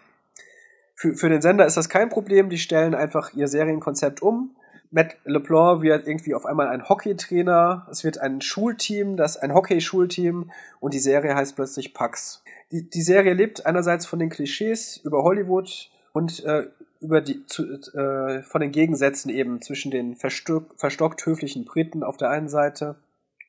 [0.95, 4.55] Für, für den Sender ist das kein Problem, die stellen einfach ihr Serienkonzept um,
[4.91, 10.51] Matt LeBlanc wird irgendwie auf einmal ein Hockeytrainer, es wird ein Schulteam, das ein Hockey-Schulteam
[10.82, 12.43] und die Serie heißt plötzlich Pax.
[12.71, 16.67] Die, die Serie lebt einerseits von den Klischees über Hollywood und äh,
[16.99, 22.30] über die zu, äh, von den Gegensätzen eben zwischen den verstockt, höflichen Briten auf der
[22.30, 22.95] einen Seite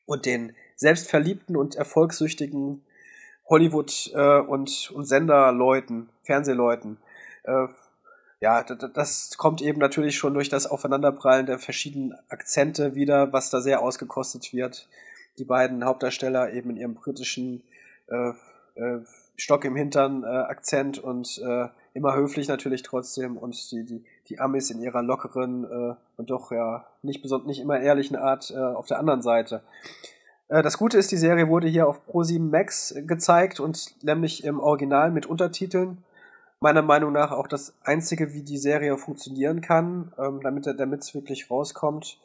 [0.05, 2.83] und den selbstverliebten und erfolgssüchtigen
[3.49, 6.97] Hollywood äh, und, und Senderleuten, Fernsehleuten.
[7.43, 7.67] Äh,
[8.43, 13.61] ja, das kommt eben natürlich schon durch das Aufeinanderprallen der verschiedenen Akzente wieder, was da
[13.61, 14.89] sehr ausgekostet wird.
[15.37, 17.63] Die beiden Hauptdarsteller eben in ihrem britischen
[18.07, 18.31] äh,
[18.75, 18.99] äh,
[19.37, 24.39] Stock im Hintern äh, Akzent und äh, immer höflich natürlich trotzdem und die, die, die
[24.41, 28.57] Amis in ihrer lockeren äh, und doch ja nicht besonders nicht immer ehrlichen Art äh,
[28.57, 29.63] auf der anderen Seite.
[30.49, 35.09] Das Gute ist, die Serie wurde hier auf Pro7 Max gezeigt und nämlich im Original
[35.11, 36.03] mit Untertiteln
[36.63, 41.51] meiner Meinung nach auch das einzige, wie die Serie funktionieren kann, ähm, damit es wirklich
[41.51, 42.17] rauskommt.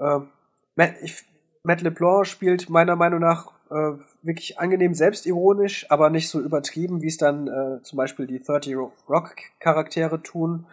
[0.00, 0.28] Ähm,
[0.74, 1.24] Matt, ich,
[1.62, 7.06] Matt LeBlanc spielt meiner Meinung nach äh, wirklich angenehm selbstironisch, aber nicht so übertrieben, wie
[7.06, 8.76] es dann äh, zum Beispiel die 30
[9.08, 10.66] Rock Charaktere tun.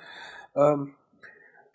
[0.56, 0.96] Ähm,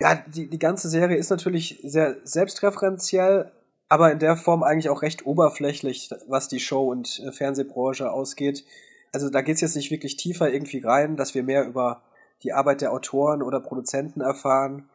[0.01, 3.53] ja, die, die ganze Serie ist natürlich sehr selbstreferenziell,
[3.89, 8.65] aber in der Form eigentlich auch recht oberflächlich, was die Show- und äh, Fernsehbranche ausgeht
[9.13, 12.03] also da geht es jetzt nicht wirklich tiefer irgendwie rein, dass wir mehr über
[12.43, 14.89] die Arbeit der Autoren oder Produzenten erfahren.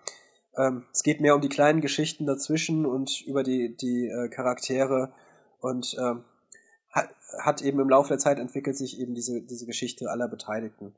[0.58, 5.14] Ähm, es geht mehr um die kleinen Geschichten dazwischen und über die, die äh, Charaktere
[5.60, 6.24] und ähm,
[6.92, 10.96] hat, hat eben im Laufe der Zeit entwickelt sich eben diese, diese Geschichte aller Beteiligten.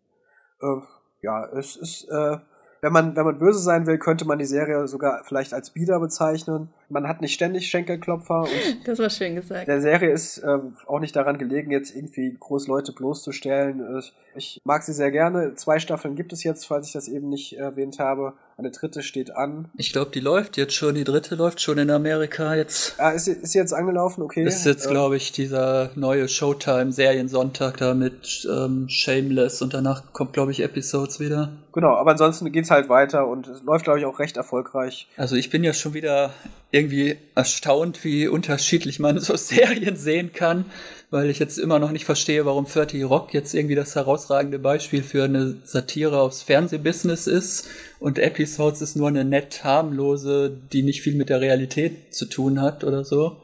[0.62, 0.82] Äh,
[1.22, 2.38] ja, es ist äh,
[2.82, 6.00] wenn man, wenn man böse sein will, könnte man die Serie sogar vielleicht als Bieder
[6.00, 6.70] bezeichnen.
[6.90, 8.42] Man hat nicht ständig Schenkelklopfer.
[8.42, 8.50] Und
[8.86, 9.68] das war schön gesagt.
[9.68, 14.02] Der Serie ist äh, auch nicht daran gelegen, jetzt irgendwie groß Leute bloßzustellen.
[14.36, 15.56] Ich mag sie sehr gerne.
[15.56, 18.34] Zwei Staffeln gibt es jetzt, falls ich das eben nicht erwähnt habe.
[18.60, 19.70] Eine dritte steht an.
[19.78, 20.96] Ich glaube, die läuft jetzt schon.
[20.96, 22.96] Die dritte läuft schon in Amerika jetzt.
[22.98, 24.22] Ah, ist, ist jetzt angelaufen?
[24.22, 24.44] Okay.
[24.44, 30.34] Ist jetzt, ähm, glaube ich, dieser neue Showtime-Seriensonntag da mit ähm, Shameless und danach kommt,
[30.34, 31.54] glaube ich, Episodes wieder.
[31.72, 35.08] Genau, aber ansonsten geht's halt weiter und es läuft, glaube ich, auch recht erfolgreich.
[35.16, 36.32] Also ich bin ja schon wieder
[36.72, 40.66] irgendwie erstaunt, wie unterschiedlich man so Serien sehen kann
[41.12, 45.02] weil ich jetzt immer noch nicht verstehe, warum 30 Rock jetzt irgendwie das herausragende Beispiel
[45.02, 47.68] für eine Satire aufs Fernsehbusiness ist
[48.00, 52.62] und Episodes ist nur eine nett harmlose, die nicht viel mit der Realität zu tun
[52.62, 53.38] hat oder so.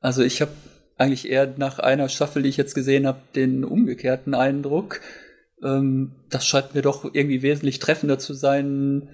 [0.00, 0.52] Also ich habe
[0.98, 5.00] eigentlich eher nach einer Staffel, die ich jetzt gesehen habe, den umgekehrten Eindruck.
[5.62, 9.10] Ähm, das scheint mir doch irgendwie wesentlich treffender zu sein,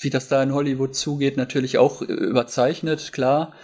[0.00, 1.38] wie das da in Hollywood zugeht.
[1.38, 3.54] Natürlich auch überzeichnet, klar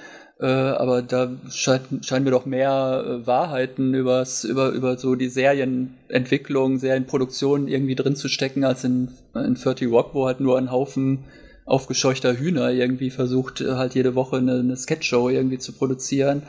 [0.41, 5.29] äh, aber da scheint, scheinen mir doch mehr äh, Wahrheiten übers, über, über so die
[5.29, 10.71] Serienentwicklung, Serienproduktion irgendwie drin zu stecken, als in, in 30 Rock, wo halt nur ein
[10.71, 11.25] Haufen
[11.67, 16.43] aufgescheuchter Hühner irgendwie versucht, halt jede Woche eine, eine Sketchshow irgendwie zu produzieren.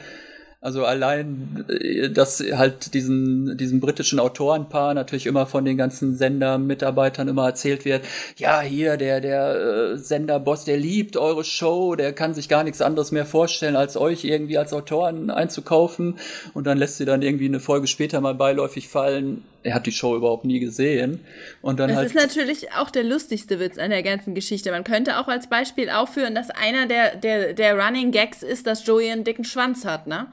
[0.63, 7.27] Also allein, äh, dass halt diesen, diesem britischen Autorenpaar natürlich immer von den ganzen Sendermitarbeitern
[7.27, 8.05] immer erzählt wird,
[8.37, 12.79] ja, hier, der, der äh, Senderboss, der liebt eure Show, der kann sich gar nichts
[12.79, 16.19] anderes mehr vorstellen, als euch irgendwie als Autoren einzukaufen.
[16.53, 19.91] Und dann lässt sie dann irgendwie eine Folge später mal beiläufig fallen, er hat die
[19.91, 21.21] Show überhaupt nie gesehen.
[21.63, 24.69] Und dann das halt ist natürlich auch der lustigste Witz an der ganzen Geschichte.
[24.69, 28.85] Man könnte auch als Beispiel aufführen, dass einer der, der, der Running Gags ist, dass
[28.85, 30.27] Joey einen dicken Schwanz hat, ne?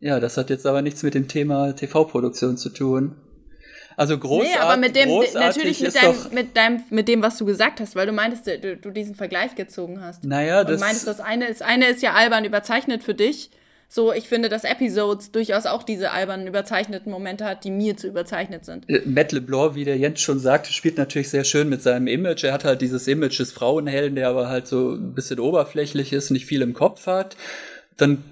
[0.00, 3.16] Ja, das hat jetzt aber nichts mit dem Thema TV-Produktion zu tun.
[3.96, 4.54] Also großartig.
[4.54, 7.96] Nee, aber mit dem, natürlich mit deinem, mit deinem, mit dem, was du gesagt hast,
[7.96, 10.24] weil du meintest, du, du diesen Vergleich gezogen hast.
[10.24, 10.74] Naja, das.
[10.74, 13.50] Und meintest, das eine ist, eine ist ja albern überzeichnet für dich.
[13.92, 18.06] So, ich finde, dass Episodes durchaus auch diese albernen, überzeichneten Momente hat, die mir zu
[18.06, 18.88] überzeichnet sind.
[18.88, 22.44] Äh, Matt LeBlanc, wie der Jens schon sagte, spielt natürlich sehr schön mit seinem Image.
[22.44, 26.30] Er hat halt dieses Image des Frauenhelden, der aber halt so ein bisschen oberflächlich ist,
[26.30, 27.36] nicht viel im Kopf hat.
[27.96, 28.22] Dann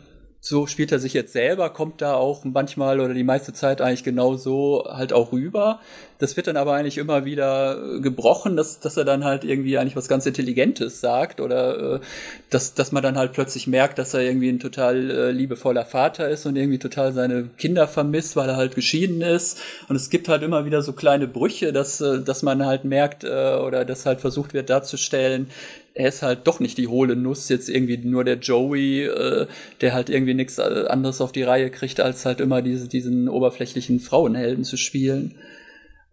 [0.49, 4.03] so spielt er sich jetzt selber, kommt da auch manchmal oder die meiste Zeit eigentlich
[4.03, 5.81] genau so halt auch rüber.
[6.19, 9.95] Das wird dann aber eigentlich immer wieder gebrochen, dass, dass er dann halt irgendwie eigentlich
[9.95, 12.01] was ganz Intelligentes sagt oder äh,
[12.49, 16.29] dass, dass man dann halt plötzlich merkt, dass er irgendwie ein total äh, liebevoller Vater
[16.31, 19.61] ist und irgendwie total seine Kinder vermisst, weil er halt geschieden ist.
[19.89, 23.23] Und es gibt halt immer wieder so kleine Brüche, dass, äh, dass man halt merkt
[23.23, 25.51] äh, oder dass halt versucht wird darzustellen,
[25.99, 29.47] er ist halt doch nicht die hohle Nuss, jetzt irgendwie nur der Joey, äh,
[29.81, 33.29] der halt irgendwie nichts äh, anderes auf die Reihe kriegt, als halt immer diese, diesen
[33.29, 35.35] oberflächlichen Frauenhelden zu spielen.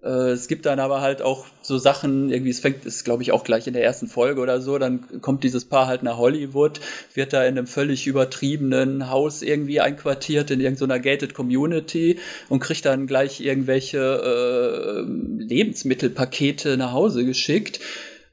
[0.03, 3.31] Äh, es gibt dann aber halt auch so Sachen, irgendwie, es fängt, ist glaube ich
[3.31, 6.81] auch gleich in der ersten Folge oder so, dann kommt dieses Paar halt nach Hollywood,
[7.13, 12.17] wird da in einem völlig übertriebenen Haus irgendwie einquartiert in irgendeiner gated Community
[12.49, 17.79] und kriegt dann gleich irgendwelche äh, Lebensmittelpakete nach Hause geschickt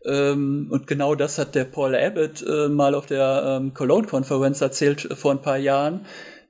[0.04, 5.10] Ähm, und genau das hat der Paul Abbott äh, mal auf der ähm, Cologne-Konferenz erzählt
[5.10, 6.06] äh, vor ein paar Jahren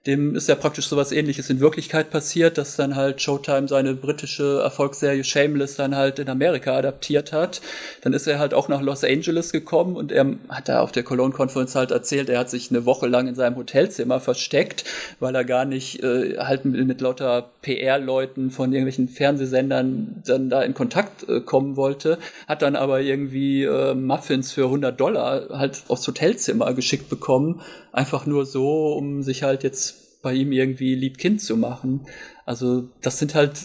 [0.07, 4.61] dem ist ja praktisch sowas ähnliches in Wirklichkeit passiert, dass dann halt Showtime seine britische
[4.61, 7.61] Erfolgsserie Shameless dann halt in Amerika adaptiert hat.
[8.01, 11.05] Dann ist er halt auch nach Los Angeles gekommen und er hat da auf der
[11.05, 14.85] Cologne-Konferenz halt erzählt, er hat sich eine Woche lang in seinem Hotelzimmer versteckt,
[15.21, 20.63] weil er gar nicht äh, halt mit, mit lauter PR-Leuten von irgendwelchen Fernsehsendern dann da
[20.63, 25.85] in Kontakt äh, kommen wollte, hat dann aber irgendwie äh, Muffins für 100 Dollar halt
[25.87, 27.61] aufs Hotelzimmer geschickt bekommen,
[27.93, 32.07] einfach nur so, um sich halt jetzt bei ihm irgendwie Liebkind zu machen.
[32.47, 33.59] Also das sind halt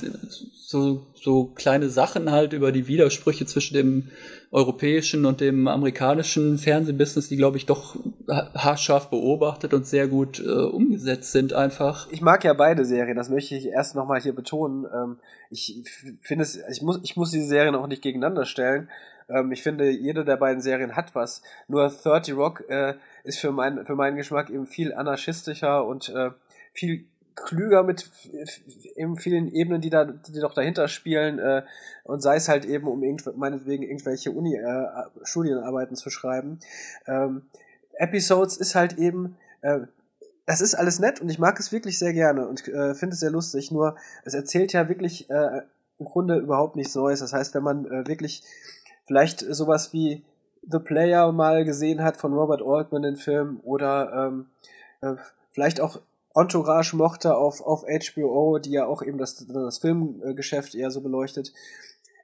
[0.54, 4.10] so, so kleine Sachen halt über die Widersprüche zwischen dem
[4.52, 7.96] europäischen und dem amerikanischen Fernsehbusiness, die, glaube ich, doch
[8.28, 12.08] haarscharf beobachtet und sehr gut äh, umgesetzt sind einfach.
[12.12, 14.86] Ich mag ja beide Serien, das möchte ich erst nochmal hier betonen.
[14.94, 15.18] Ähm,
[15.50, 15.84] ich
[16.22, 18.90] finde es, ich muss, ich muss diese Serien auch nicht gegeneinander stellen.
[19.30, 21.42] Ähm, ich finde, jede der beiden Serien hat was.
[21.68, 22.96] Nur 30 Rock äh,
[23.28, 26.32] ist für, mein, für meinen Geschmack eben viel anarchistischer und äh,
[26.74, 28.10] viel klüger mit
[28.96, 31.64] eben vielen Ebenen, die da, die doch dahinter spielen, äh,
[32.04, 36.60] und sei es halt eben, um irgendw meinetwegen irgendwelche Uni-Studienarbeiten äh, zu schreiben.
[37.06, 37.44] Ähm,
[37.94, 39.82] Episodes ist halt eben, äh,
[40.46, 43.20] das ist alles nett und ich mag es wirklich sehr gerne und äh, finde es
[43.20, 45.62] sehr lustig, nur es erzählt ja wirklich äh,
[46.00, 47.20] im Grunde überhaupt nichts Neues.
[47.20, 48.44] Das heißt, wenn man äh, wirklich
[49.06, 50.24] vielleicht sowas wie
[50.70, 54.48] The Player mal gesehen hat von Robert Altman, den Film, oder ähm,
[55.02, 55.16] äh,
[55.52, 56.00] vielleicht auch
[56.36, 61.52] Entourage mochte auf, auf HBO, die ja auch eben das, das Filmgeschäft eher so beleuchtet.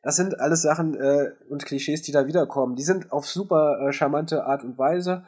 [0.03, 2.75] Das sind alles Sachen äh, und Klischees, die da wiederkommen.
[2.75, 5.23] Die sind auf super äh, charmante Art und Weise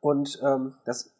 [0.00, 1.10] und ähm, das,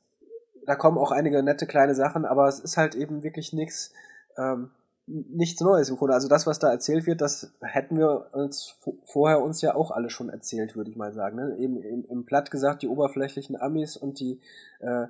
[0.67, 3.93] da kommen auch einige nette kleine Sachen, aber es ist halt eben wirklich nichts,
[4.37, 4.71] ähm,
[5.09, 6.14] nichts Neues im Grunde.
[6.14, 10.11] Also das, was da erzählt wird, das hätten wir uns vorher uns ja auch alle
[10.11, 11.37] schon erzählt, würde ich mal sagen.
[11.37, 11.57] Ne?
[11.59, 14.40] Eben im, Platt gesagt die oberflächlichen Amis und die
[14.81, 15.07] äh,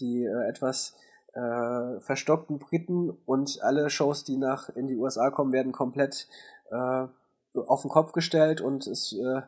[0.00, 0.94] die äh, etwas
[1.34, 6.28] äh, verstockten Briten und alle Shows, die nach in die USA kommen, werden komplett
[6.70, 7.06] äh,
[7.54, 9.42] auf den Kopf gestellt und es, äh,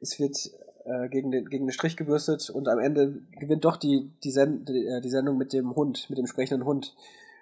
[0.00, 0.50] es wird
[0.84, 4.70] äh, gegen, den, gegen den Strich gebürstet und am Ende gewinnt doch die, die, Send
[4.70, 6.94] äh, die Sendung mit dem Hund, mit dem sprechenden Hund.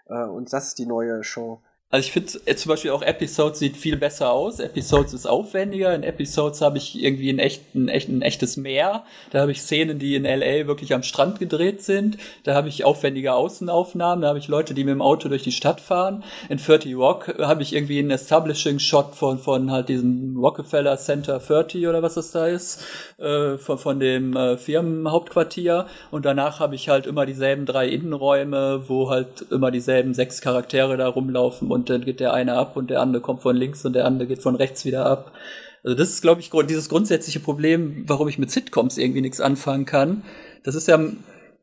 [0.09, 1.61] Äh, und das ist die neue Show.
[1.95, 4.59] Also ich finde äh, zum Beispiel auch Episodes sieht viel besser aus.
[4.59, 5.95] Episodes ist aufwendiger.
[5.95, 9.05] In Episodes habe ich irgendwie ein, echt, ein, echt, ein echtes Meer.
[9.31, 12.19] Da habe ich Szenen, die in LA wirklich am Strand gedreht sind.
[12.43, 14.23] Da habe ich aufwendige Außenaufnahmen.
[14.23, 16.25] Da habe ich Leute, die mit dem Auto durch die Stadt fahren.
[16.49, 21.87] In 30 Rock habe ich irgendwie einen Establishing-Shot von, von halt diesem Rockefeller Center 30
[21.87, 22.85] oder was das da ist.
[23.19, 25.87] Äh, von, von dem äh, Firmenhauptquartier.
[26.11, 30.97] Und danach habe ich halt immer dieselben drei Innenräume, wo halt immer dieselben sechs Charaktere
[30.97, 33.85] da rumlaufen und und dann geht der eine ab und der andere kommt von links
[33.85, 35.33] und der andere geht von rechts wieder ab.
[35.83, 39.85] Also das ist, glaube ich, dieses grundsätzliche Problem, warum ich mit Sitcoms irgendwie nichts anfangen
[39.85, 40.23] kann.
[40.62, 40.99] Das ist ja,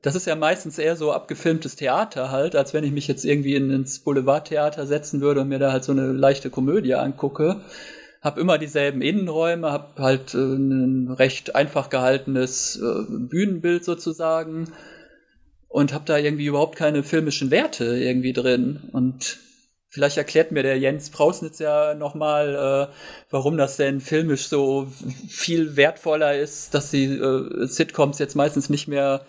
[0.04, 3.56] das ist ja meistens eher so abgefilmtes Theater halt, als wenn ich mich jetzt irgendwie
[3.56, 7.62] in, ins Boulevardtheater setzen würde und mir da halt so eine leichte Komödie angucke.
[8.22, 14.72] Hab immer dieselben Innenräume, hab halt äh, ein recht einfach gehaltenes äh, Bühnenbild sozusagen
[15.68, 19.40] und hab da irgendwie überhaupt keine filmischen Werte irgendwie drin und
[19.94, 22.94] Vielleicht erklärt mir der Jens Prausnitz ja nochmal, äh,
[23.30, 24.88] warum das denn filmisch so
[25.28, 29.26] viel wertvoller ist, dass die äh, Sitcoms jetzt meistens nicht mehr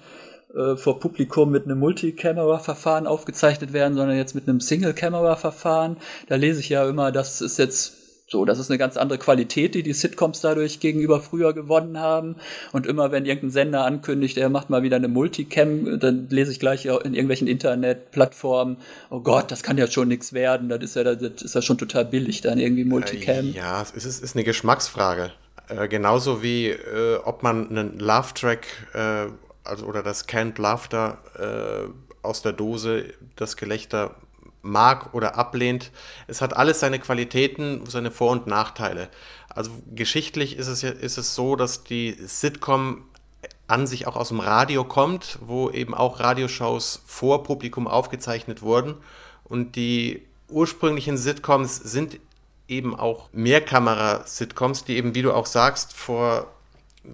[0.54, 5.96] äh, vor Publikum mit einem Multicamera-Verfahren aufgezeichnet werden, sondern jetzt mit einem Single-Camera-Verfahren.
[6.28, 8.01] Da lese ich ja immer, das ist jetzt
[8.32, 12.36] so, das ist eine ganz andere Qualität, die die Sitcoms dadurch gegenüber früher gewonnen haben.
[12.72, 16.58] Und immer wenn irgendein Sender ankündigt, er macht mal wieder eine Multicam, dann lese ich
[16.58, 18.78] gleich in irgendwelchen Internetplattformen,
[19.10, 21.78] oh Gott, das kann ja schon nichts werden, das ist ja, das ist ja schon
[21.78, 23.52] total billig dann irgendwie Multicam.
[23.52, 25.30] Ja, es ist, ist eine Geschmacksfrage.
[25.68, 29.26] Äh, genauso wie äh, ob man einen Love-Track äh,
[29.64, 33.04] also, oder das Canned Laughter äh, aus der Dose,
[33.36, 34.14] das Gelächter
[34.62, 35.90] mag oder ablehnt.
[36.26, 39.08] Es hat alles seine Qualitäten, seine Vor- und Nachteile.
[39.48, 43.04] Also geschichtlich ist es, ist es so, dass die Sitcom
[43.66, 48.94] an sich auch aus dem Radio kommt, wo eben auch Radioshows vor Publikum aufgezeichnet wurden.
[49.44, 52.18] Und die ursprünglichen Sitcoms sind
[52.68, 56.52] eben auch Mehrkamera-Sitcoms, die eben, wie du auch sagst, vor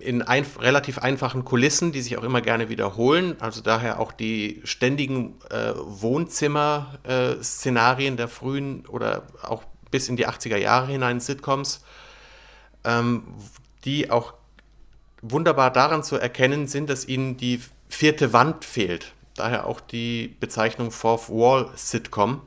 [0.01, 3.37] in ein, relativ einfachen Kulissen, die sich auch immer gerne wiederholen.
[3.41, 10.29] Also daher auch die ständigen äh, Wohnzimmer-Szenarien äh, der frühen oder auch bis in die
[10.29, 11.83] 80er Jahre hinein Sitcoms,
[12.85, 13.25] ähm,
[13.85, 14.35] die auch
[15.23, 19.13] wunderbar daran zu erkennen sind, dass ihnen die vierte Wand fehlt.
[19.35, 22.43] Daher auch die Bezeichnung Fourth Wall Sitcom,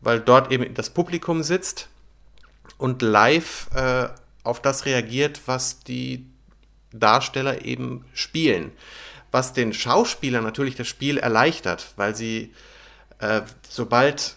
[0.00, 1.88] weil dort eben das Publikum sitzt
[2.76, 4.08] und live äh,
[4.44, 6.26] auf das reagiert, was die
[6.92, 8.72] Darsteller eben spielen.
[9.30, 12.52] Was den Schauspielern natürlich das Spiel erleichtert, weil sie,
[13.18, 14.36] äh, sobald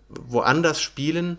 [0.08, 1.38] woanders spielen,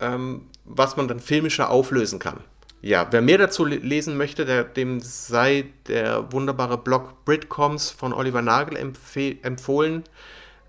[0.00, 2.40] ähm, was man dann filmischer auflösen kann.
[2.84, 8.42] Ja, wer mehr dazu lesen möchte, der, dem sei der wunderbare Blog Britcoms von Oliver
[8.42, 10.02] Nagel empfohlen,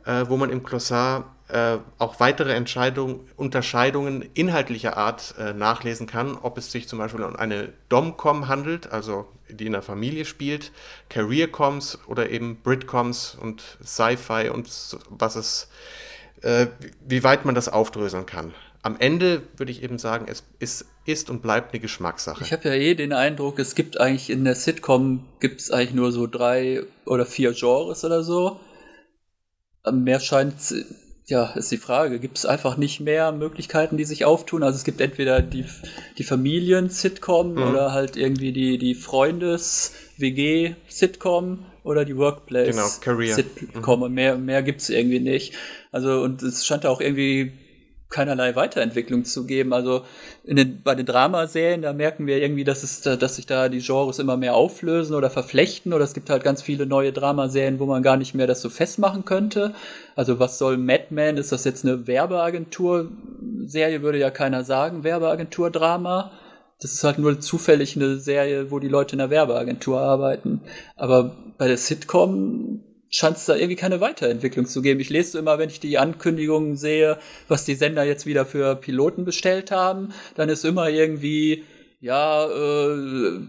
[0.06, 2.56] äh, wo man im Glossar äh, auch weitere
[3.36, 8.92] Unterscheidungen inhaltlicher Art äh, nachlesen kann, ob es sich zum Beispiel um eine Domcom handelt,
[8.92, 10.72] also die in der Familie spielt,
[11.10, 14.70] Careercoms oder eben Britcoms und Sci-Fi und
[15.10, 15.68] was es,
[16.44, 16.68] äh,
[17.08, 18.54] wie weit man das aufdröseln kann.
[18.84, 22.42] Am Ende würde ich eben sagen, es ist, ist und bleibt eine Geschmackssache.
[22.44, 25.94] Ich habe ja eh den Eindruck, es gibt eigentlich in der Sitcom gibt es eigentlich
[25.94, 28.60] nur so drei oder vier Genres oder so.
[29.92, 30.54] Mehr scheint,
[31.26, 32.20] ja, ist die Frage.
[32.20, 34.64] Gibt es einfach nicht mehr Möglichkeiten, die sich auftun?
[34.64, 35.66] Also es gibt entweder die,
[36.18, 37.64] die Familien-Sitcom mhm.
[37.64, 44.00] oder halt irgendwie die, die Freundes-WG-Sitcom oder die Workplace-Sitcom.
[44.00, 44.04] Mhm.
[44.04, 45.54] Und mehr, mehr gibt es irgendwie nicht.
[45.92, 47.52] Also, und es scheint auch irgendwie
[48.14, 49.74] keinerlei Weiterentwicklung zu geben.
[49.74, 50.04] Also
[50.46, 53.80] in den, bei den Dramaserien, da merken wir irgendwie, dass, es, dass sich da die
[53.80, 57.86] Genres immer mehr auflösen oder verflechten oder es gibt halt ganz viele neue Dramaserien, wo
[57.86, 59.74] man gar nicht mehr das so festmachen könnte.
[60.16, 61.38] Also was soll Mad Men?
[61.38, 64.04] Ist das jetzt eine Werbeagentur-Serie?
[64.04, 66.32] Würde ja keiner sagen, Werbeagentur-Drama.
[66.80, 70.62] Das ist halt nur zufällig eine Serie, wo die Leute in der Werbeagentur arbeiten.
[70.96, 75.00] Aber bei der Sitcom scheint es da irgendwie keine Weiterentwicklung zu geben.
[75.00, 79.24] Ich lese immer, wenn ich die Ankündigungen sehe, was die Sender jetzt wieder für Piloten
[79.24, 81.64] bestellt haben, dann ist immer irgendwie,
[82.02, 83.40] ja, äh,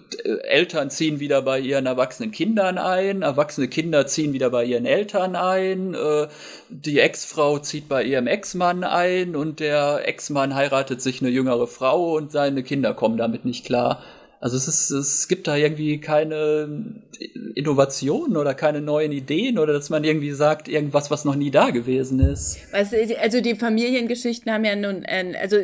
[0.42, 5.34] Eltern ziehen wieder bei ihren erwachsenen Kindern ein, erwachsene Kinder ziehen wieder bei ihren Eltern
[5.34, 6.28] ein, äh,
[6.68, 12.14] die Ex-Frau zieht bei ihrem Ex-Mann ein und der Ex-Mann heiratet sich eine jüngere Frau
[12.16, 14.02] und seine Kinder kommen damit nicht klar.
[14.44, 16.68] Also es, ist, es gibt da irgendwie keine
[17.54, 21.70] Innovationen oder keine neuen Ideen oder dass man irgendwie sagt, irgendwas, was noch nie da
[21.70, 22.58] gewesen ist.
[22.70, 25.06] Also die Familiengeschichten haben ja nun,
[25.40, 25.56] also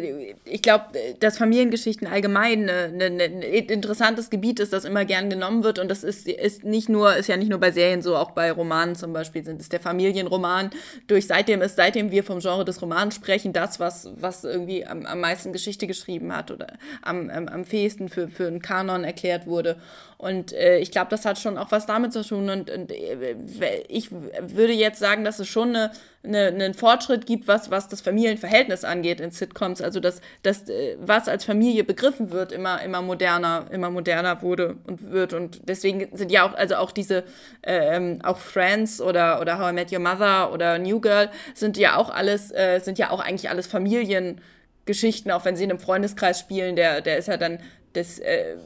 [0.46, 0.86] ich glaube,
[1.18, 6.26] dass Familiengeschichten allgemein ein interessantes Gebiet ist, das immer gern genommen wird und das ist,
[6.26, 9.44] ist nicht nur, ist ja nicht nur bei Serien so, auch bei Romanen zum Beispiel
[9.44, 10.70] sind es der Familienroman.
[11.06, 15.04] Durch seitdem ist, seitdem wir vom Genre des Romans sprechen, das, was, was irgendwie am,
[15.04, 19.46] am meisten Geschichte geschrieben hat oder am, am, am fähigsten für, für einen Kanon erklärt
[19.46, 19.76] wurde.
[20.20, 22.50] Und äh, ich glaube, das hat schon auch was damit zu tun.
[22.50, 27.48] Und, und äh, ich würde jetzt sagen, dass es schon eine, eine, einen Fortschritt gibt,
[27.48, 29.80] was, was das Familienverhältnis angeht in Sitcoms.
[29.80, 34.76] Also dass, dass äh, was als Familie begriffen wird, immer, immer moderner, immer moderner wurde
[34.86, 35.32] und wird.
[35.32, 37.24] Und deswegen sind ja auch, also auch diese,
[37.62, 41.78] äh, ähm, auch Friends oder, oder How I Met Your Mother oder New Girl sind
[41.78, 45.80] ja auch alles, äh, sind ja auch eigentlich alles Familiengeschichten, auch wenn sie in einem
[45.80, 47.58] Freundeskreis spielen, der, der ist ja dann
[47.92, 48.56] das äh,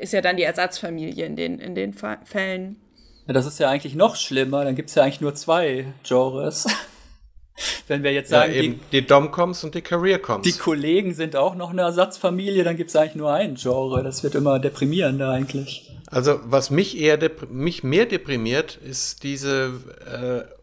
[0.00, 2.76] ist ja dann die Ersatzfamilie in den, in den Fällen.
[3.26, 6.66] Ja, das ist ja eigentlich noch schlimmer, dann gibt es ja eigentlich nur zwei Genres.
[7.88, 10.44] Wenn wir jetzt sagen, ja, die, die Domcoms und die Careercoms.
[10.44, 14.04] Die Kollegen sind auch noch eine Ersatzfamilie, dann gibt es eigentlich nur ein Genre.
[14.04, 15.90] Das wird immer deprimierender eigentlich.
[16.06, 17.18] Also, was mich eher
[17.50, 19.72] mich mehr deprimiert, ist diese
[20.06, 20.57] äh,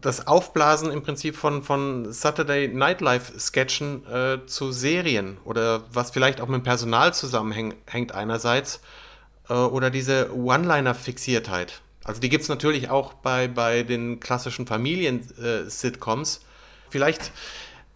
[0.00, 6.40] das Aufblasen im Prinzip von, von Saturday Nightlife Sketchen äh, zu Serien oder was vielleicht
[6.40, 8.80] auch mit dem Personal zusammenhängt einerseits
[9.48, 11.82] äh, oder diese One-Liner-Fixiertheit.
[12.04, 16.36] Also die gibt es natürlich auch bei, bei den klassischen Familien-Sitcoms.
[16.36, 16.40] Äh,
[16.90, 17.32] Vielleicht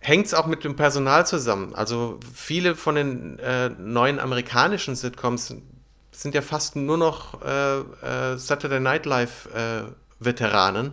[0.00, 1.74] hängt es auch mit dem Personal zusammen.
[1.74, 5.54] Also viele von den äh, neuen amerikanischen Sitcoms
[6.10, 9.84] sind ja fast nur noch äh, äh, Saturday Night Live äh,
[10.20, 10.92] Veteranen.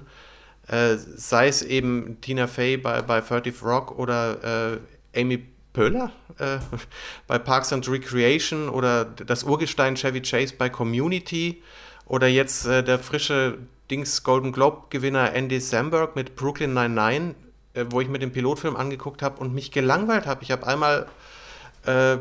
[0.69, 4.79] Äh, sei es eben Tina Fey bei, bei 30 Rock oder
[5.13, 6.11] äh, Amy Pöhler
[7.27, 11.61] bei Parks and Recreation oder das Urgestein Chevy Chase bei Community
[12.05, 13.59] oder jetzt der frische
[13.91, 17.35] Dings Golden Globe Gewinner Andy Samberg mit Brooklyn 99
[17.73, 20.43] äh, wo ich mir den Pilotfilm angeguckt habe und mich gelangweilt habe.
[20.43, 21.07] Ich habe einmal
[21.85, 22.17] äh,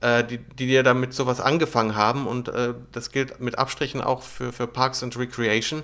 [0.00, 4.22] äh, die, die ja damit sowas angefangen haben und äh, das gilt mit Abstrichen auch
[4.22, 5.82] für, für Parks and Recreation.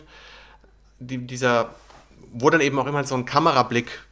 [0.99, 1.75] Die, dieser,
[2.33, 4.03] wo dann eben auch immer so ein Kamerablick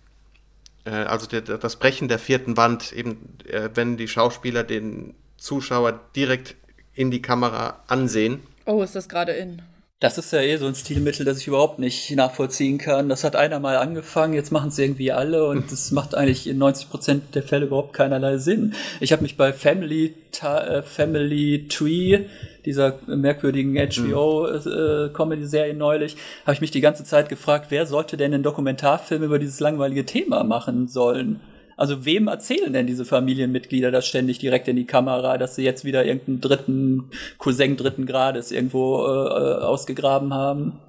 [0.86, 3.38] also der, das Brechen der vierten Wand, eben
[3.72, 6.56] wenn die Schauspieler den Zuschauer direkt
[6.94, 8.40] in die Kamera ansehen.
[8.66, 9.62] Oh, ist das gerade in?
[10.00, 13.08] Das ist ja eh so ein Stilmittel, das ich überhaupt nicht nachvollziehen kann.
[13.08, 16.58] Das hat einer mal angefangen, jetzt machen es irgendwie alle und das macht eigentlich in
[16.58, 18.74] 90 Prozent der Fälle überhaupt keinerlei Sinn.
[19.00, 22.26] Ich habe mich bei Family, äh, Family Tree
[22.66, 25.78] dieser merkwürdigen HBO-Comedy-Serie mhm.
[25.78, 29.38] äh, neulich, habe ich mich die ganze Zeit gefragt, wer sollte denn einen Dokumentarfilm über
[29.38, 31.40] dieses langweilige Thema machen sollen?
[31.76, 35.84] Also wem erzählen denn diese Familienmitglieder das ständig direkt in die Kamera, dass sie jetzt
[35.84, 40.80] wieder irgendeinen dritten Cousin dritten Grades irgendwo äh, äh ausgegraben haben?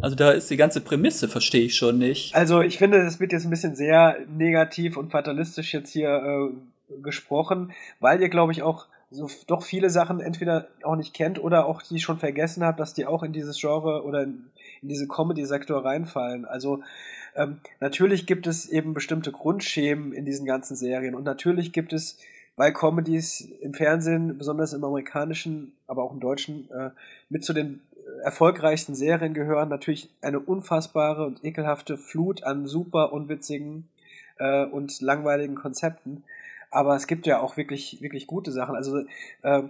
[0.00, 2.34] Also da ist die ganze Prämisse, verstehe ich schon nicht.
[2.34, 6.10] Also ich finde, es wird jetzt ein bisschen sehr negativ und fatalistisch jetzt hier
[6.90, 11.42] äh, gesprochen, weil ihr, glaube ich, auch so doch viele Sachen entweder auch nicht kennt
[11.42, 14.50] oder auch die schon vergessen habt, dass die auch in dieses Genre oder in,
[14.82, 16.44] in diese Comedy-Sektor reinfallen.
[16.44, 16.80] Also
[17.34, 22.18] ähm, natürlich gibt es eben bestimmte Grundschemen in diesen ganzen Serien und natürlich gibt es,
[22.56, 26.90] weil Comedies im Fernsehen, besonders im amerikanischen, aber auch im deutschen, äh,
[27.28, 27.80] mit zu den
[28.24, 33.88] erfolgreichsten Serien gehören, natürlich eine unfassbare und ekelhafte Flut an super unwitzigen
[34.38, 36.24] äh, und langweiligen Konzepten.
[36.70, 38.76] Aber es gibt ja auch wirklich, wirklich gute Sachen.
[38.76, 39.02] Also
[39.42, 39.62] äh,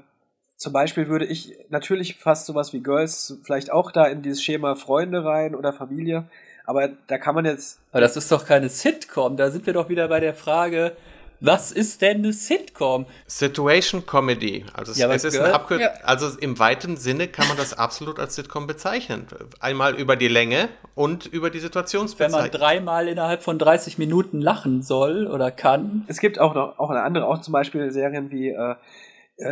[0.56, 4.74] zum Beispiel würde ich natürlich fast sowas wie Girls vielleicht auch da in dieses Schema
[4.74, 6.24] Freunde rein oder Familie.
[6.70, 7.80] Aber da kann man jetzt.
[7.90, 9.36] Aber das ist doch keine Sitcom.
[9.36, 10.92] Da sind wir doch wieder bei der Frage,
[11.40, 13.06] was ist denn eine Sitcom?
[13.26, 14.64] Situation Comedy.
[14.72, 15.90] Also, ja, es ist ein Abkür ja.
[16.04, 19.26] also im weiten Sinne kann man das absolut als Sitcom bezeichnen.
[19.58, 22.40] Einmal über die Länge und über die Situationsbezeichnung.
[22.40, 26.04] Wenn man dreimal innerhalb von 30 Minuten lachen soll oder kann.
[26.06, 28.74] Es gibt auch noch auch eine andere, auch zum Beispiel Serien wie äh, äh,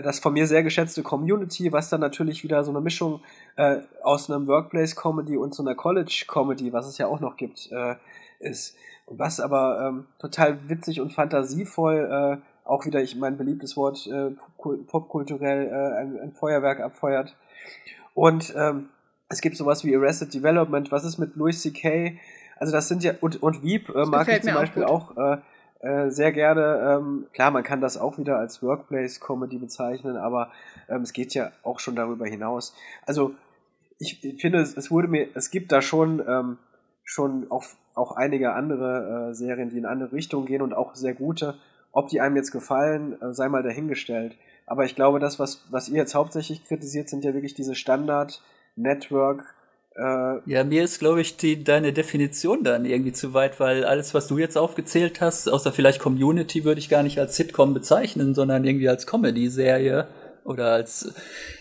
[0.03, 3.20] das von mir sehr geschätzte Community, was dann natürlich wieder so eine Mischung
[3.57, 7.97] äh, aus einem Workplace-Comedy und so einer College-Comedy, was es ja auch noch gibt, äh,
[8.41, 8.76] ist
[9.11, 14.30] was aber ähm, total witzig und fantasievoll, äh, auch wieder ich mein beliebtes Wort äh,
[14.59, 17.34] popkulturell äh, ein, ein Feuerwerk abfeuert.
[18.14, 18.91] Und ähm,
[19.28, 22.18] es gibt sowas wie Arrested Development, was ist mit Louis C.K.?
[22.57, 25.39] Also das sind ja, und, und Veep äh, mag ich zum Beispiel auch, auch äh,
[25.81, 26.99] äh, sehr gerne.
[26.99, 30.51] Ähm, klar, man kann das auch wieder als Workplace-Comedy bezeichnen, aber
[30.89, 32.74] ähm, es geht ja auch schon darüber hinaus.
[33.07, 33.35] Also
[33.99, 36.59] ich finde, es, es wurde mir, es gibt da schon ähm,
[37.05, 41.14] schon auf auch einige andere äh, Serien, die in andere Richtungen gehen und auch sehr
[41.14, 41.55] gute.
[41.91, 44.37] Ob die einem jetzt gefallen, äh, sei mal dahingestellt.
[44.66, 49.55] Aber ich glaube, das, was, was ihr jetzt hauptsächlich kritisiert, sind ja wirklich diese Standard-Network-
[50.01, 54.28] ja, mir ist, glaube ich, die, deine Definition dann irgendwie zu weit, weil alles, was
[54.28, 58.64] du jetzt aufgezählt hast, außer vielleicht Community, würde ich gar nicht als Sitcom bezeichnen, sondern
[58.64, 60.07] irgendwie als Comedy-Serie
[60.44, 61.12] oder als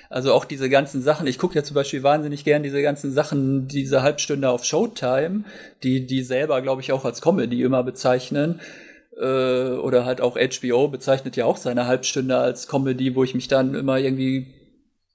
[0.09, 3.67] Also auch diese ganzen Sachen, ich gucke ja zum Beispiel wahnsinnig gern diese ganzen Sachen,
[3.67, 5.43] diese Halbstunde auf Showtime,
[5.83, 8.61] die die selber, glaube ich, auch als Comedy immer bezeichnen.
[9.19, 13.47] Äh, oder halt auch HBO bezeichnet ja auch seine Halbstunde als Comedy, wo ich mich
[13.47, 14.53] dann immer irgendwie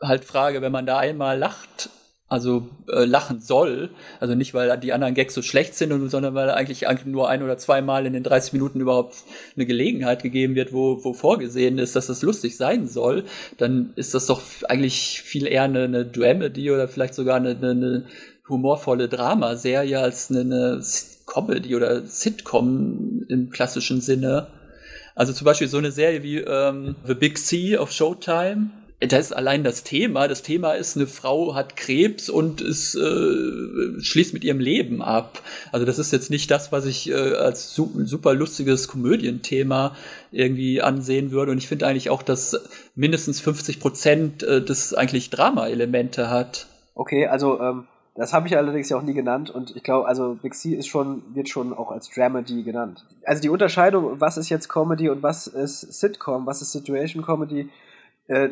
[0.00, 1.90] halt frage, wenn man da einmal lacht,
[2.32, 6.48] also äh, lachen soll, also nicht, weil die anderen Gags so schlecht sind, sondern weil
[6.50, 9.16] eigentlich nur ein oder zweimal in den 30 Minuten überhaupt
[9.54, 13.24] eine Gelegenheit gegeben wird, wo, wo vorgesehen ist, dass das lustig sein soll,
[13.58, 18.06] dann ist das doch eigentlich viel eher eine, eine Dramedy oder vielleicht sogar eine, eine
[18.48, 20.82] humorvolle Dramaserie als eine, eine
[21.26, 24.46] Comedy oder Sitcom im klassischen Sinne.
[25.14, 28.70] Also zum Beispiel so eine Serie wie ähm, The Big C auf Showtime,
[29.08, 30.28] das ist allein das Thema.
[30.28, 35.42] Das Thema ist, eine Frau hat Krebs und es äh, schließt mit ihrem Leben ab.
[35.72, 39.96] Also das ist jetzt nicht das, was ich äh, als su super lustiges Komödienthema
[40.30, 41.52] irgendwie ansehen würde.
[41.52, 42.60] Und ich finde eigentlich auch, dass
[42.94, 46.66] mindestens 50 Prozent äh, das eigentlich Drama-Elemente hat.
[46.94, 50.36] Okay, also ähm, das habe ich allerdings ja auch nie genannt und ich glaube, also
[50.40, 53.06] Big C ist schon, wird schon auch als Dramedy genannt.
[53.24, 57.70] Also die Unterscheidung, was ist jetzt Comedy und was ist Sitcom, was ist Situation Comedy,
[58.28, 58.50] äh,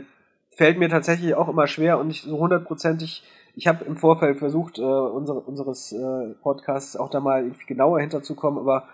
[0.57, 3.23] fällt mir tatsächlich auch immer schwer und nicht so hundertprozentig.
[3.57, 8.59] Ich habe im Vorfeld versucht, äh, unsere, unseres äh, Podcasts auch da mal genauer hinterzukommen,
[8.59, 8.85] aber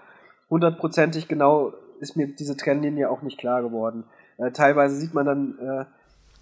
[0.50, 4.04] hundertprozentig genau ist mir diese Trennlinie auch nicht klar geworden.
[4.38, 5.58] Äh, teilweise sieht man dann.
[5.58, 5.84] Äh,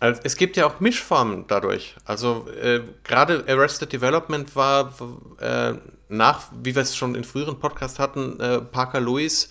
[0.01, 1.97] also es gibt ja auch Mischformen dadurch.
[2.05, 4.93] Also äh, gerade Arrested Development war
[5.41, 5.75] äh,
[6.09, 8.39] nach, wie wir es schon in früheren Podcasts hatten,
[8.71, 9.51] Parker Lewis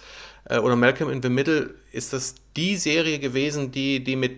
[0.49, 4.37] oder Malcolm in the Middle, ist das die Serie gewesen, die, die mit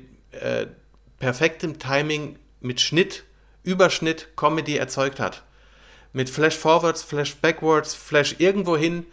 [1.20, 3.24] perfektem Timing mit Schnitt,
[3.64, 5.44] Überschnitt Comedy erzeugt hat.
[6.14, 9.06] Mit Flash Forwards, Flash Backwards, Flash irgendwo hin,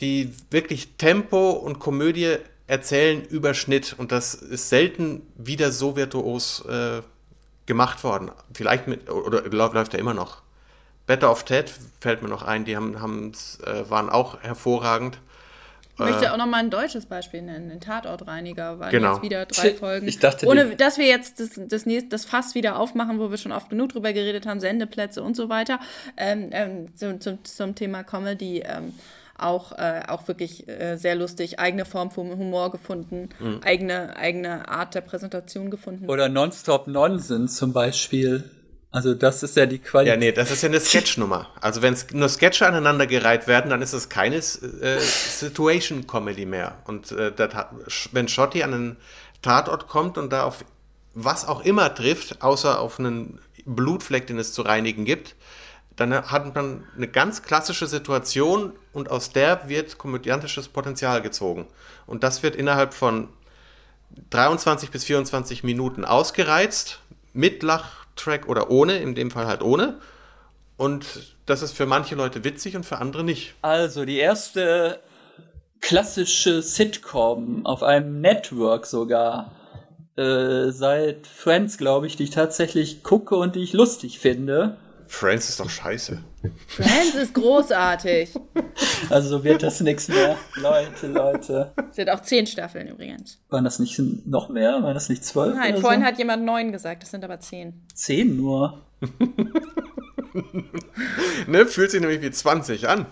[0.00, 3.94] die wirklich Tempo und Komödie erzählen über Schnitt.
[3.96, 7.02] Und das ist selten wieder so virtuos äh,
[7.66, 8.30] gemacht worden.
[8.52, 10.42] Vielleicht mit, oder läuft er immer noch.
[11.06, 13.32] Better of Ted fällt mir noch ein, die haben
[13.64, 15.20] äh, waren auch hervorragend.
[15.98, 17.70] Ich möchte äh, auch noch mal ein deutsches Beispiel nennen.
[17.70, 19.14] Den Tatortreiniger waren genau.
[19.14, 20.06] jetzt wieder drei Folgen.
[20.06, 23.38] Ich dachte, Ohne dass wir jetzt das, das, nächste, das Fass wieder aufmachen, wo wir
[23.38, 25.80] schon oft genug drüber geredet haben, Sendeplätze und so weiter.
[26.18, 28.62] Ähm, ähm, zum, zum, zum, Thema Comedy.
[28.66, 28.92] Ähm,
[29.38, 33.60] auch, äh, auch wirklich äh, sehr lustig, eigene Form von Humor gefunden, mhm.
[33.62, 36.08] eigene, eigene Art der Präsentation gefunden.
[36.08, 38.50] Oder Nonstop Nonsense zum Beispiel.
[38.90, 40.14] Also das ist ja die Qualität.
[40.14, 41.48] Ja, nee, das ist ja eine Sketchnummer.
[41.60, 46.78] Also wenn nur Sketche aneinandergereiht werden, dann ist es keine äh, Situation-Comedy mehr.
[46.84, 47.50] Und äh, das,
[48.12, 48.96] wenn Schotti an einen
[49.42, 50.64] Tatort kommt und da auf
[51.14, 55.34] was auch immer trifft, außer auf einen Blutfleck, den es zu reinigen gibt,
[55.96, 61.66] dann hat man eine ganz klassische Situation und aus der wird komödiantisches Potenzial gezogen.
[62.06, 63.28] Und das wird innerhalb von
[64.30, 67.00] 23 bis 24 Minuten ausgereizt,
[67.32, 67.62] mit
[68.16, 69.98] Lachtrack oder ohne, in dem Fall halt ohne.
[70.76, 73.54] Und das ist für manche Leute witzig und für andere nicht.
[73.62, 75.00] Also die erste
[75.80, 79.52] klassische Sitcom auf einem Network sogar.
[80.16, 84.76] Äh, seit Friends, glaube ich, die ich tatsächlich gucke und die ich lustig finde.
[85.08, 86.22] Friends ist doch scheiße.
[86.68, 88.30] Friends ist großartig.
[89.10, 90.36] Also so wird das nichts mehr.
[90.56, 91.72] Leute, Leute.
[91.90, 93.38] Es sind auch zehn Staffeln übrigens.
[93.48, 94.82] Waren das nicht noch mehr?
[94.82, 95.54] Waren das nicht zwölf?
[95.54, 96.06] Nein, vorhin so?
[96.06, 97.82] hat jemand neun gesagt, das sind aber zehn.
[97.94, 98.82] Zehn nur.
[101.46, 103.06] ne, fühlt sich nämlich wie 20 an.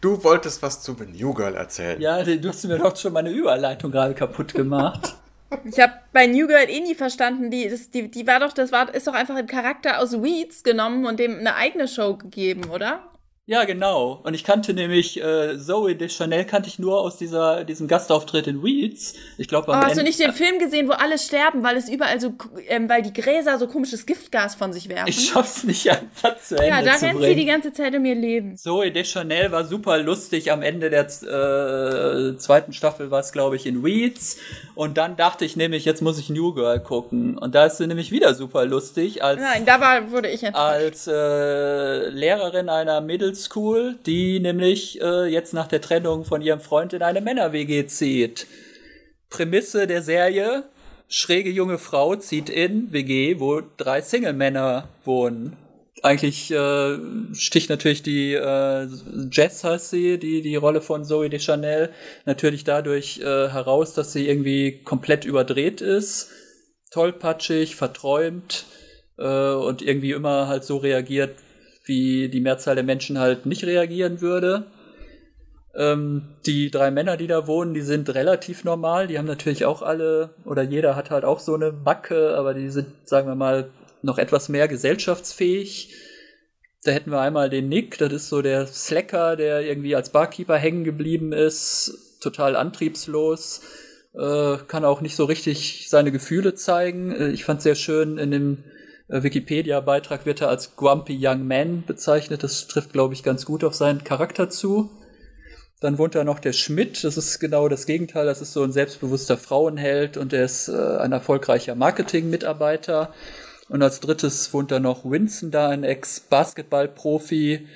[0.00, 2.00] Du wolltest was zu The New Girl erzählen.
[2.00, 5.16] Ja, du hast mir doch schon meine Überleitung gerade kaputt gemacht.
[5.64, 8.72] Ich habe bei New Girl eh nie verstanden, die, das, die, die war doch, das
[8.72, 12.70] war, ist doch einfach ein Charakter aus Weeds genommen und dem eine eigene Show gegeben,
[12.70, 13.02] oder?
[13.46, 14.22] Ja, genau.
[14.24, 18.46] Und ich kannte nämlich äh, Zoe de Chanel kannte ich nur aus dieser diesem Gastauftritt
[18.46, 19.12] in Weeds.
[19.36, 22.18] Ich glaube, oh, hast du nicht den Film gesehen, wo alle sterben, weil es überall
[22.18, 22.32] so,
[22.68, 25.08] ähm, weil die Gräser so komisches Giftgas von sich werfen?
[25.08, 28.14] Ich schaff's nicht einfach zu Ende Ja, da rennt sie die ganze Zeit um ihr
[28.14, 28.56] Leben.
[28.56, 33.56] Zoe de Chanel war super lustig am Ende der äh, zweiten Staffel war es glaube
[33.56, 34.38] ich in Weeds
[34.74, 37.86] und dann dachte ich nämlich, jetzt muss ich New Girl gucken und da ist sie
[37.86, 40.64] nämlich wieder super lustig als Nein, da war wurde ich enttäuscht.
[40.64, 43.02] als äh, Lehrerin einer
[43.34, 47.86] Middle School, die nämlich äh, jetzt nach der Trennung von ihrem Freund in eine Männer-WG
[47.86, 48.46] zieht.
[49.28, 50.64] Prämisse der Serie:
[51.08, 55.56] Schräge junge Frau zieht in WG, wo drei Single-Männer wohnen.
[56.02, 56.98] Eigentlich äh,
[57.32, 58.86] sticht natürlich die äh,
[59.32, 61.90] Jess heißt sie, die die Rolle von Zoe Deschanel
[62.26, 66.28] natürlich dadurch äh, heraus, dass sie irgendwie komplett überdreht ist,
[66.92, 68.66] tollpatschig, verträumt
[69.18, 71.36] äh, und irgendwie immer halt so reagiert,
[71.84, 74.66] wie die Mehrzahl der Menschen halt nicht reagieren würde.
[75.76, 79.06] Ähm, die drei Männer, die da wohnen, die sind relativ normal.
[79.06, 82.70] Die haben natürlich auch alle, oder jeder hat halt auch so eine Macke, aber die
[82.70, 83.70] sind, sagen wir mal,
[84.02, 85.94] noch etwas mehr gesellschaftsfähig.
[86.84, 90.56] Da hätten wir einmal den Nick, das ist so der Slacker, der irgendwie als Barkeeper
[90.56, 93.62] hängen geblieben ist, total antriebslos,
[94.14, 97.12] äh, kann auch nicht so richtig seine Gefühle zeigen.
[97.12, 98.64] Äh, ich fand sehr schön, in dem
[99.08, 102.42] Wikipedia-Beitrag wird er als Grumpy Young Man bezeichnet.
[102.42, 104.90] Das trifft, glaube ich, ganz gut auf seinen Charakter zu.
[105.80, 108.72] Dann wohnt da noch der Schmidt, das ist genau das Gegenteil, das ist so ein
[108.72, 113.12] selbstbewusster Frauenheld und er ist äh, ein erfolgreicher Marketing-Mitarbeiter.
[113.68, 117.66] Und als drittes wohnt da noch Winston da, ein Ex-Basketball-Profi,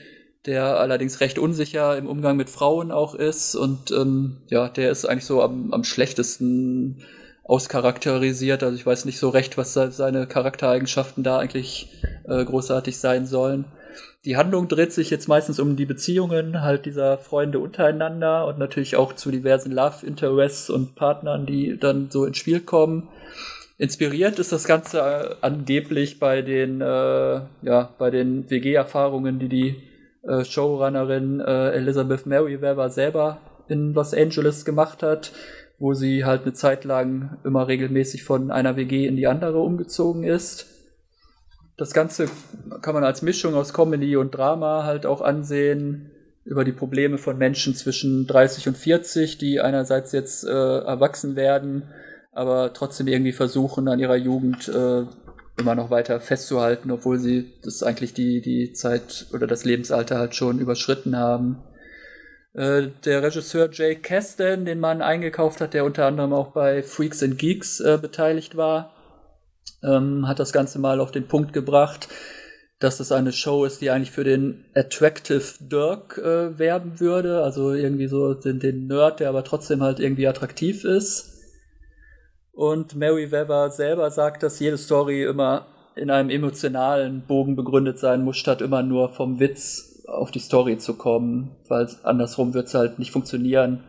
[0.46, 3.54] der allerdings recht unsicher im Umgang mit Frauen auch ist.
[3.54, 7.02] Und ähm, ja, der ist eigentlich so am, am schlechtesten
[7.48, 8.62] auscharakterisiert.
[8.62, 11.88] Also ich weiß nicht so recht, was seine Charaktereigenschaften da eigentlich
[12.28, 13.64] äh, großartig sein sollen.
[14.24, 18.96] Die Handlung dreht sich jetzt meistens um die Beziehungen halt dieser Freunde untereinander und natürlich
[18.96, 23.08] auch zu diversen Love Interests und Partnern, die dann so ins Spiel kommen.
[23.78, 29.76] Inspiriert ist das Ganze äh, angeblich bei den, äh, ja, bei den WG-Erfahrungen, die die
[30.22, 33.38] äh, Showrunnerin äh, Elizabeth Merriweather selber
[33.68, 35.32] in Los Angeles gemacht hat,
[35.78, 40.24] wo sie halt eine Zeit lang immer regelmäßig von einer WG in die andere umgezogen
[40.24, 40.66] ist.
[41.76, 42.28] Das Ganze
[42.82, 46.10] kann man als Mischung aus Comedy und Drama halt auch ansehen
[46.44, 51.84] über die Probleme von Menschen zwischen 30 und 40, die einerseits jetzt äh, erwachsen werden,
[52.32, 55.04] aber trotzdem irgendwie versuchen, an ihrer Jugend äh,
[55.58, 60.34] immer noch weiter festzuhalten, obwohl sie das eigentlich die, die Zeit oder das Lebensalter halt
[60.34, 61.58] schon überschritten haben.
[62.58, 67.22] Äh, der Regisseur Jay Kasten, den man eingekauft hat, der unter anderem auch bei Freaks
[67.22, 68.90] and Geeks äh, beteiligt war,
[69.84, 72.08] ähm, hat das Ganze mal auf den Punkt gebracht,
[72.80, 77.74] dass es eine Show ist, die eigentlich für den Attractive Dirk äh, werben würde, also
[77.74, 81.36] irgendwie so den, den Nerd, der aber trotzdem halt irgendwie attraktiv ist.
[82.50, 88.24] Und Mary Weber selber sagt, dass jede Story immer in einem emotionalen Bogen begründet sein
[88.24, 92.74] muss, statt immer nur vom Witz auf die Story zu kommen, weil andersrum wird es
[92.74, 93.84] halt nicht funktionieren,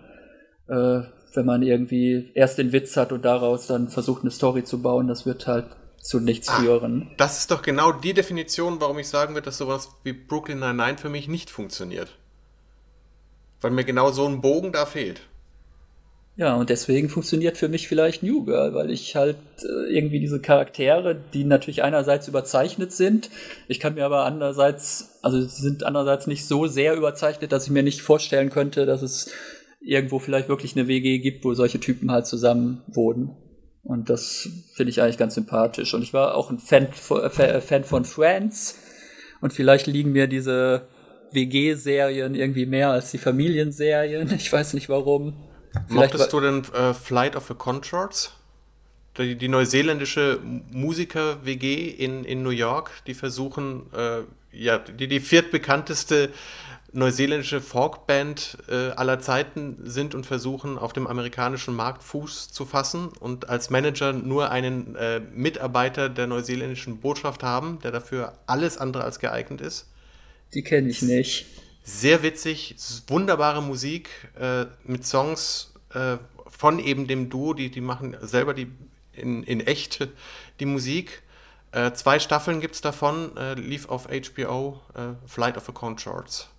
[0.68, 1.02] äh,
[1.34, 5.08] wenn man irgendwie erst den Witz hat und daraus dann versucht, eine Story zu bauen.
[5.08, 5.66] Das wird halt
[6.02, 7.12] zu nichts ah, führen.
[7.18, 10.98] Das ist doch genau die Definition, warum ich sagen würde, dass sowas wie Brooklyn Nine-Nine
[10.98, 12.10] für mich nicht funktioniert.
[13.62, 15.22] Weil mir genau so ein Bogen da fehlt.
[16.40, 20.40] Ja, und deswegen funktioniert für mich vielleicht New Girl, weil ich halt äh, irgendwie diese
[20.40, 23.30] Charaktere, die natürlich einerseits überzeichnet sind,
[23.68, 27.72] ich kann mir aber andererseits, also sie sind andererseits nicht so sehr überzeichnet, dass ich
[27.72, 29.32] mir nicht vorstellen könnte, dass es
[29.82, 33.36] irgendwo vielleicht wirklich eine WG gibt, wo solche Typen halt zusammen wohnen.
[33.84, 35.94] Und das finde ich eigentlich ganz sympathisch.
[35.94, 38.78] Und ich war auch ein Fan, äh, Fan von Friends.
[39.42, 40.88] Und vielleicht liegen mir diese
[41.32, 44.32] WG-Serien irgendwie mehr als die Familienserien.
[44.36, 45.34] Ich weiß nicht warum.
[45.88, 48.34] Mochtest du denn äh, Flight of the Conchords?
[49.18, 50.40] Die, die neuseeländische
[50.72, 56.30] Musiker-WG in, in New York, die versuchen, äh, ja, die die viertbekannteste
[56.92, 63.10] neuseeländische Folkband äh, aller Zeiten sind und versuchen, auf dem amerikanischen Markt Fuß zu fassen
[63.20, 69.04] und als Manager nur einen äh, Mitarbeiter der neuseeländischen Botschaft haben, der dafür alles andere
[69.04, 69.88] als geeignet ist.
[70.54, 71.46] Die kenne ich nicht.
[71.84, 72.76] Sehr witzig,
[73.08, 78.68] wunderbare Musik äh, mit Songs äh, von eben dem Duo, die, die machen selber die
[79.20, 80.08] in, in echt
[80.60, 81.22] die Musik.
[81.72, 86.50] Äh, zwei Staffeln gibt es davon, äh, lief auf HBO, äh, Flight of the Conchords.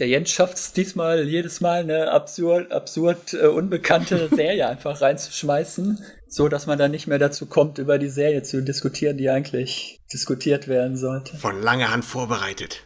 [0.00, 6.04] Der Jens schafft es diesmal jedes Mal eine absurd, absurd äh, unbekannte Serie einfach reinzuschmeißen,
[6.26, 10.00] so dass man dann nicht mehr dazu kommt, über die Serie zu diskutieren, die eigentlich
[10.12, 11.36] diskutiert werden sollte.
[11.36, 12.82] Von langer Hand vorbereitet.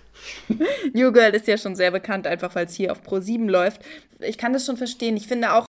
[0.93, 3.81] New Girl ist ja schon sehr bekannt, einfach weil es hier auf Pro 7 läuft.
[4.21, 5.17] Ich kann das schon verstehen.
[5.17, 5.65] Ich finde auch,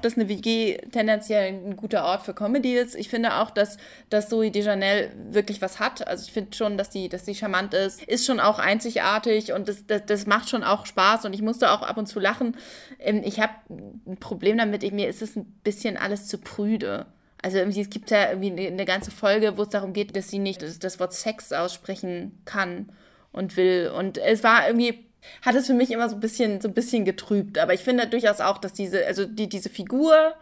[0.00, 2.94] dass eine WG tendenziell ein guter Ort für Comedy ist.
[2.94, 3.76] Ich finde auch, dass,
[4.08, 6.06] dass Zoe Dejanel wirklich was hat.
[6.06, 8.02] Also ich finde schon, dass die, dass die charmant ist.
[8.04, 11.70] Ist schon auch einzigartig und das, das, das macht schon auch Spaß und ich musste
[11.70, 12.56] auch ab und zu lachen.
[12.98, 17.06] Ähm, ich habe ein Problem damit, mir ist es ein bisschen alles zu prüde.
[17.42, 20.38] Also irgendwie, es gibt ja irgendwie eine ganze Folge, wo es darum geht, dass sie
[20.38, 22.90] nicht das Wort Sex aussprechen kann
[23.32, 23.90] und will.
[23.96, 25.09] Und es war irgendwie,
[25.42, 27.58] hat es für mich immer so ein bisschen, so ein bisschen getrübt.
[27.58, 30.34] Aber ich finde durchaus auch, dass diese, also die, diese Figur,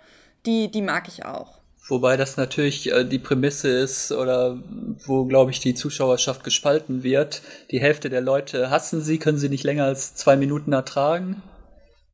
[0.46, 1.58] die, die mag ich auch.
[1.88, 4.62] Wobei das natürlich äh, die Prämisse ist oder
[5.06, 7.40] wo, glaube ich, die Zuschauerschaft gespalten wird.
[7.70, 11.42] Die Hälfte der Leute hassen sie, können sie nicht länger als zwei Minuten ertragen.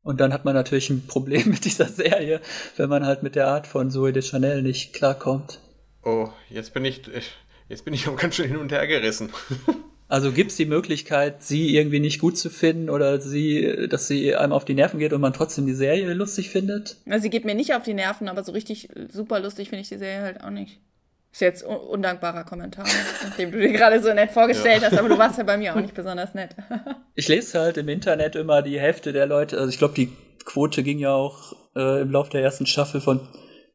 [0.05, 2.41] Und dann hat man natürlich ein Problem mit dieser Serie,
[2.77, 5.59] wenn man halt mit der Art von Zoe de Chanel nicht klarkommt.
[6.05, 7.03] Oh, jetzt bin ich,
[7.69, 9.33] jetzt bin ich auch ganz schön hin und her gerissen.
[10.09, 14.35] Also gibt es die Möglichkeit, sie irgendwie nicht gut zu finden oder sie, dass sie
[14.35, 16.99] einem auf die Nerven geht und man trotzdem die Serie lustig findet?
[17.09, 19.89] Also sie geht mir nicht auf die Nerven, aber so richtig super lustig finde ich
[19.89, 20.79] die Serie halt auch nicht.
[21.33, 22.85] Ist jetzt un undankbarer Kommentar,
[23.25, 24.91] nachdem du dir gerade so nett vorgestellt ja.
[24.91, 26.55] hast, aber du warst ja bei mir auch nicht besonders nett.
[27.15, 30.13] ich lese halt im Internet immer die Hälfte der Leute, also ich glaube, die
[30.45, 33.27] Quote ging ja auch äh, im Laufe der ersten Staffel von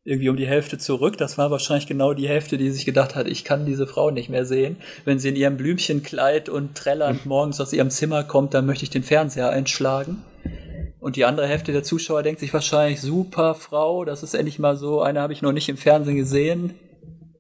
[0.10, 1.18] irgendwie um die Hälfte zurück.
[1.18, 4.30] Das war wahrscheinlich genau die Hälfte, die sich gedacht hat, ich kann diese Frau nicht
[4.30, 4.78] mehr sehen.
[5.06, 8.90] Wenn sie in ihrem Blümchenkleid und trällernd morgens aus ihrem Zimmer kommt, dann möchte ich
[8.90, 10.24] den Fernseher einschlagen.
[11.00, 14.76] Und die andere Hälfte der Zuschauer denkt sich wahrscheinlich, super Frau, das ist endlich mal
[14.76, 16.74] so, eine habe ich noch nicht im Fernsehen gesehen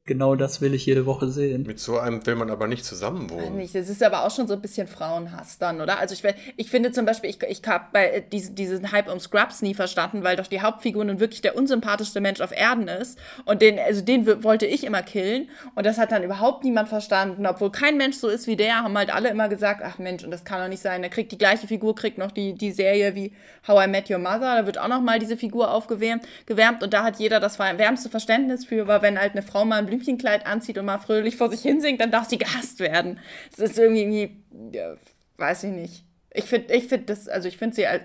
[0.09, 1.63] genau das will ich jede Woche sehen.
[1.63, 3.55] Mit so einem will man aber nicht zusammenwohnen.
[3.55, 3.75] Nicht.
[3.75, 5.99] Das ist aber auch schon so ein bisschen Frauenhass dann, oder?
[5.99, 6.23] Also ich,
[6.57, 9.75] ich finde zum Beispiel, ich, ich habe bei äh, diesen, diesen Hype um Scrubs nie
[9.75, 13.19] verstanden, weil doch die Hauptfigur nun wirklich der unsympathischste Mensch auf Erden ist.
[13.45, 15.47] Und den, also den wollte ich immer killen.
[15.75, 17.45] Und das hat dann überhaupt niemand verstanden.
[17.45, 20.31] Obwohl kein Mensch so ist wie der, haben halt alle immer gesagt, ach Mensch, und
[20.31, 21.01] das kann doch nicht sein.
[21.01, 23.31] Der kriegt die gleiche Figur, kriegt noch die, die Serie wie
[23.67, 24.57] How I Met Your Mother.
[24.57, 26.23] Da wird auch noch mal diese Figur aufgewärmt.
[26.47, 29.77] Gewärmt, und da hat jeder das wärmste Verständnis für, weil wenn halt eine Frau mal
[29.77, 33.19] ein Blümchen Blümchenkleid anzieht und mal fröhlich vor sich hinsingt, dann darf sie gehasst werden.
[33.55, 34.37] Das ist irgendwie,
[34.71, 34.95] ja,
[35.37, 36.03] weiß ich nicht.
[36.31, 38.03] Ich finde ich find das, also ich finde sie als,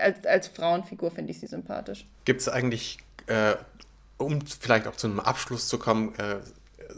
[0.00, 2.06] als, als Frauenfigur, finde ich sie sympathisch.
[2.24, 3.54] Gibt es eigentlich, äh,
[4.16, 6.36] um vielleicht auch zu einem Abschluss zu kommen, äh,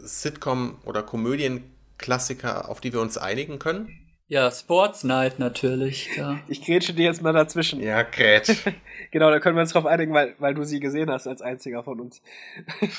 [0.03, 4.00] Sitcom- oder Komödienklassiker, auf die wir uns einigen können?
[4.31, 6.15] Ja, Sports Night natürlich.
[6.15, 6.39] Ja.
[6.47, 7.81] Ich grätsche dir jetzt mal dazwischen.
[7.81, 8.63] Ja, grätsch.
[9.11, 11.83] genau, da können wir uns drauf einigen, weil, weil du sie gesehen hast als einziger
[11.83, 12.21] von uns.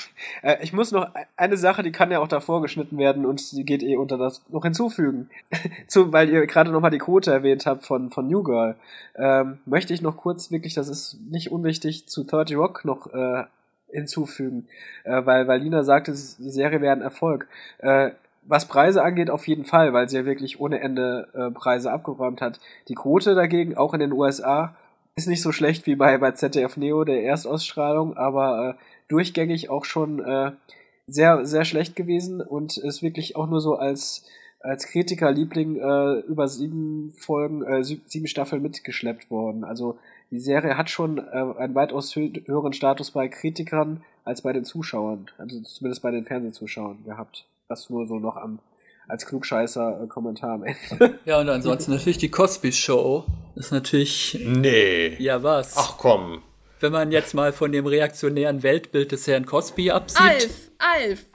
[0.43, 3.63] Äh, ich muss noch eine Sache, die kann ja auch davor geschnitten werden und die
[3.63, 5.29] geht eh unter das noch hinzufügen.
[5.87, 8.75] Zu, weil ihr gerade nochmal die Quote erwähnt habt von, von New Girl.
[9.15, 13.45] Ähm, möchte ich noch kurz wirklich, das ist nicht unwichtig, zu 30 Rock noch äh,
[13.89, 14.67] hinzufügen,
[15.03, 17.47] äh, weil, weil Lina sagte, die Serie wäre ein Erfolg.
[17.79, 18.11] Äh,
[18.45, 22.41] was Preise angeht, auf jeden Fall, weil sie ja wirklich ohne Ende äh, Preise abgeräumt
[22.41, 22.59] hat.
[22.87, 24.75] Die Quote dagegen, auch in den USA,
[25.15, 28.73] ist nicht so schlecht wie bei, bei ZDF Neo, der Erstausstrahlung, aber äh,
[29.07, 30.51] durchgängig auch schon äh,
[31.07, 34.25] sehr, sehr schlecht gewesen und ist wirklich auch nur so als,
[34.59, 39.63] als Kritikerliebling äh, über sieben Folgen, äh, sieben Staffeln mitgeschleppt worden.
[39.63, 39.97] Also
[40.31, 41.21] die Serie hat schon äh,
[41.57, 47.03] einen weitaus höheren Status bei Kritikern als bei den Zuschauern, also zumindest bei den Fernsehzuschauern
[47.05, 47.45] gehabt.
[47.69, 48.59] Das nur so noch am,
[49.07, 51.19] als Klugscheißer-Kommentar am Ende.
[51.25, 53.25] Ja, und ansonsten natürlich die Cosby Show.
[53.55, 54.39] Ist natürlich.
[54.45, 55.15] Nee.
[55.19, 55.75] Ja, was?
[55.77, 56.41] Ach komm.
[56.79, 60.21] Wenn man jetzt mal von dem reaktionären Weltbild des Herrn Cosby absieht.
[60.21, 60.71] Alf!
[60.77, 61.25] Alf!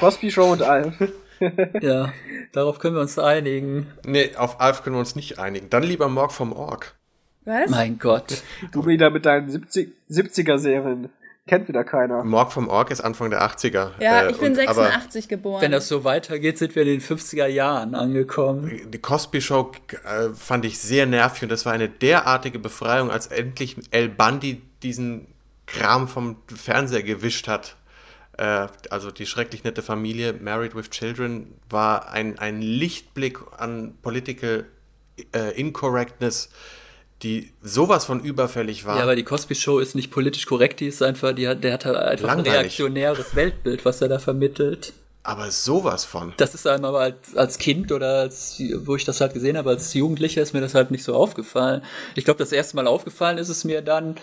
[0.00, 0.94] Cosby Show und Alf.
[1.80, 2.12] ja,
[2.52, 3.86] darauf können wir uns einigen.
[4.04, 5.70] Nee, auf Alf können wir uns nicht einigen.
[5.70, 6.96] Dann lieber Morg vom Org.
[7.44, 7.70] Was?
[7.70, 8.42] Mein Gott.
[8.72, 11.10] Du wieder mit deinen 70, 70er-Serien.
[11.48, 12.22] Kennt wieder keiner.
[12.22, 13.90] Morg vom Org ist Anfang der 80er.
[13.98, 15.60] Ja, äh, ich bin und, 86 geboren.
[15.60, 18.70] Wenn das so weitergeht, sind wir in den 50er Jahren angekommen.
[18.88, 19.72] Die Cosby Show
[20.04, 24.62] äh, fand ich sehr nervig und das war eine derartige Befreiung, als endlich El Bundy
[24.84, 25.26] diesen
[25.66, 27.76] Kram vom Fernseher gewischt hat.
[28.38, 34.66] Äh, also die schrecklich nette Familie, Married with Children, war ein, ein Lichtblick an Political
[35.34, 36.50] äh, Incorrectness
[37.22, 38.96] die sowas von überfällig war.
[38.96, 41.74] Ja, aber die Cosby Show ist nicht politisch korrekt, die ist einfach, die hat, der
[41.74, 42.52] hat halt einfach Langweilig.
[42.52, 44.92] ein reaktionäres Weltbild, was er da vermittelt.
[45.24, 46.34] Aber sowas von.
[46.36, 49.70] Das ist einem aber als, als Kind oder als, wo ich das halt gesehen habe,
[49.70, 51.82] als Jugendlicher ist mir das halt nicht so aufgefallen.
[52.16, 54.16] Ich glaube, das erste Mal aufgefallen ist es mir dann,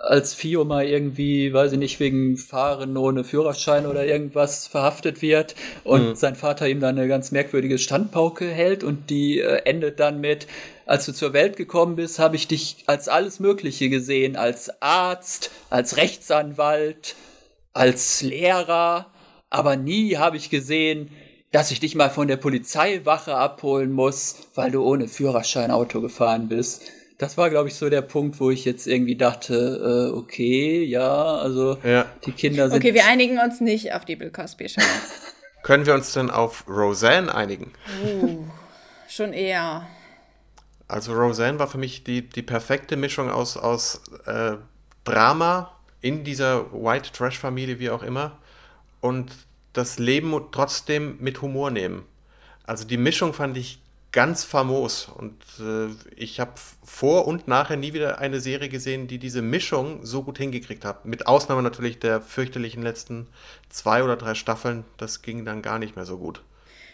[0.00, 5.54] als Fio mal irgendwie, weiß ich nicht, wegen Fahren ohne Führerschein oder irgendwas verhaftet wird
[5.82, 6.14] und mhm.
[6.14, 10.46] sein Vater ihm dann eine ganz merkwürdige Standpauke hält und die äh, endet dann mit,
[10.86, 15.50] als du zur Welt gekommen bist, habe ich dich als alles Mögliche gesehen, als Arzt,
[15.70, 17.14] als Rechtsanwalt,
[17.72, 19.10] als Lehrer,
[19.50, 21.10] aber nie habe ich gesehen,
[21.52, 26.48] dass ich dich mal von der Polizeiwache abholen muss, weil du ohne Führerschein Auto gefahren
[26.48, 26.82] bist.
[27.18, 31.36] Das war, glaube ich, so der Punkt, wo ich jetzt irgendwie dachte, äh, okay, ja,
[31.36, 32.06] also ja.
[32.26, 32.78] die Kinder sind.
[32.78, 34.80] Okay, wir einigen uns nicht auf die Bill Cosby Show.
[35.62, 37.72] Können wir uns denn auf Roseanne einigen?
[38.04, 38.44] Uh,
[39.08, 39.86] schon eher.
[40.88, 44.56] Also Roseanne war für mich die, die perfekte Mischung aus, aus äh,
[45.04, 48.38] Drama in dieser White Trash Familie, wie auch immer,
[49.00, 49.32] und
[49.72, 52.04] das Leben trotzdem mit Humor nehmen.
[52.64, 53.80] Also die Mischung fand ich
[54.14, 56.52] ganz famos und äh, ich habe
[56.84, 61.04] vor und nachher nie wieder eine Serie gesehen, die diese Mischung so gut hingekriegt hat.
[61.04, 63.26] Mit Ausnahme natürlich der fürchterlichen letzten
[63.68, 66.42] zwei oder drei Staffeln, das ging dann gar nicht mehr so gut.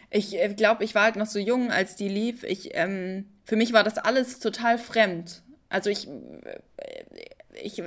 [0.09, 2.43] Ich äh, glaube, ich war halt noch so jung, als die lief.
[2.43, 5.43] Ich ähm, für mich war das alles total fremd.
[5.69, 6.09] Also ich,
[7.63, 7.83] ich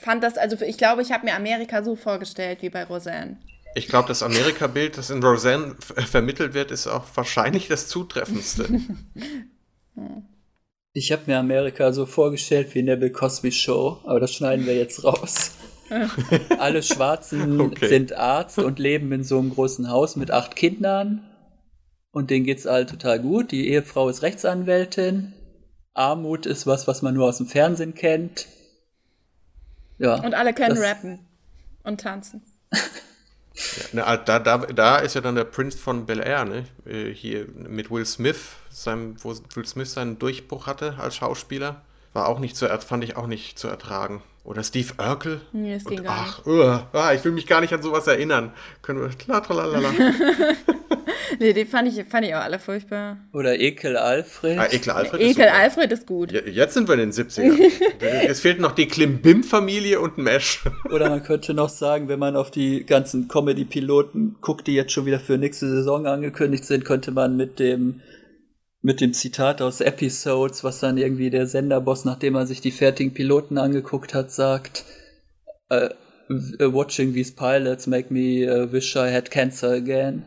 [0.00, 3.36] fand das, also ich glaube, ich habe mir Amerika so vorgestellt wie bei Roseanne.
[3.76, 8.68] Ich glaube, das Amerika-Bild, das in Roseanne vermittelt wird, ist auch wahrscheinlich das zutreffendste.
[10.92, 14.64] Ich habe mir Amerika so vorgestellt wie in der Bill Cosby Show, aber das schneiden
[14.64, 15.52] wir jetzt raus.
[16.58, 17.88] Alle Schwarzen okay.
[17.88, 21.22] sind Arzt und leben in so einem großen Haus mit acht Kindern.
[22.12, 23.52] Und denen geht's alle total gut.
[23.52, 25.34] Die Ehefrau ist Rechtsanwältin.
[25.92, 28.46] Armut ist was, was man nur aus dem Fernsehen kennt.
[29.98, 30.14] Ja.
[30.24, 31.18] Und alle können rappen
[31.84, 32.42] und tanzen.
[33.92, 36.64] Ja, da, da, da ist ja dann der Prince von Bel Air, ne?
[36.84, 41.82] Äh, hier mit Will Smith, seinem, wo Will Smith seinen Durchbruch hatte als Schauspieler.
[42.12, 44.22] War auch nicht zu, fand ich auch nicht zu ertragen.
[44.44, 45.40] Oder Steve Urkel.
[45.52, 48.06] Nee, das ging und, gar ach, uh, ah, ich will mich gar nicht an sowas
[48.06, 48.52] erinnern.
[48.80, 49.10] Können wir.
[51.38, 53.18] nee, die fand ich, fand ich auch alle furchtbar.
[53.32, 54.58] Oder Ekel Alfred.
[54.58, 56.32] Ah, Ekel Alfred, Ekel ist, Alfred ist gut.
[56.32, 57.58] Jetzt sind wir in den 70ern.
[58.28, 60.64] es fehlt noch die Klimbim-Familie und Mesh.
[60.90, 65.06] Oder man könnte noch sagen, wenn man auf die ganzen Comedy-Piloten guckt, die jetzt schon
[65.06, 68.00] wieder für nächste Saison angekündigt sind, könnte man mit dem
[68.82, 73.12] mit dem Zitat aus Episodes, was dann irgendwie der Senderboss, nachdem er sich die fertigen
[73.12, 74.84] Piloten angeguckt hat, sagt,
[75.72, 75.88] uh,
[76.28, 80.24] watching these pilots make me uh, wish I had cancer again.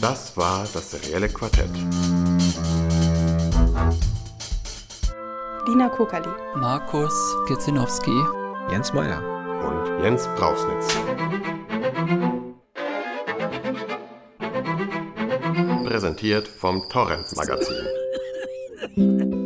[0.00, 1.70] Das war das serielle Quartett.
[5.66, 6.28] Dina Kokali.
[6.56, 7.14] Markus
[7.48, 8.16] Gezinowski.
[8.70, 9.20] Jens Meyer.
[9.62, 10.96] Und Jens Brausnitz.
[15.86, 17.76] Präsentiert vom Torrent Magazin.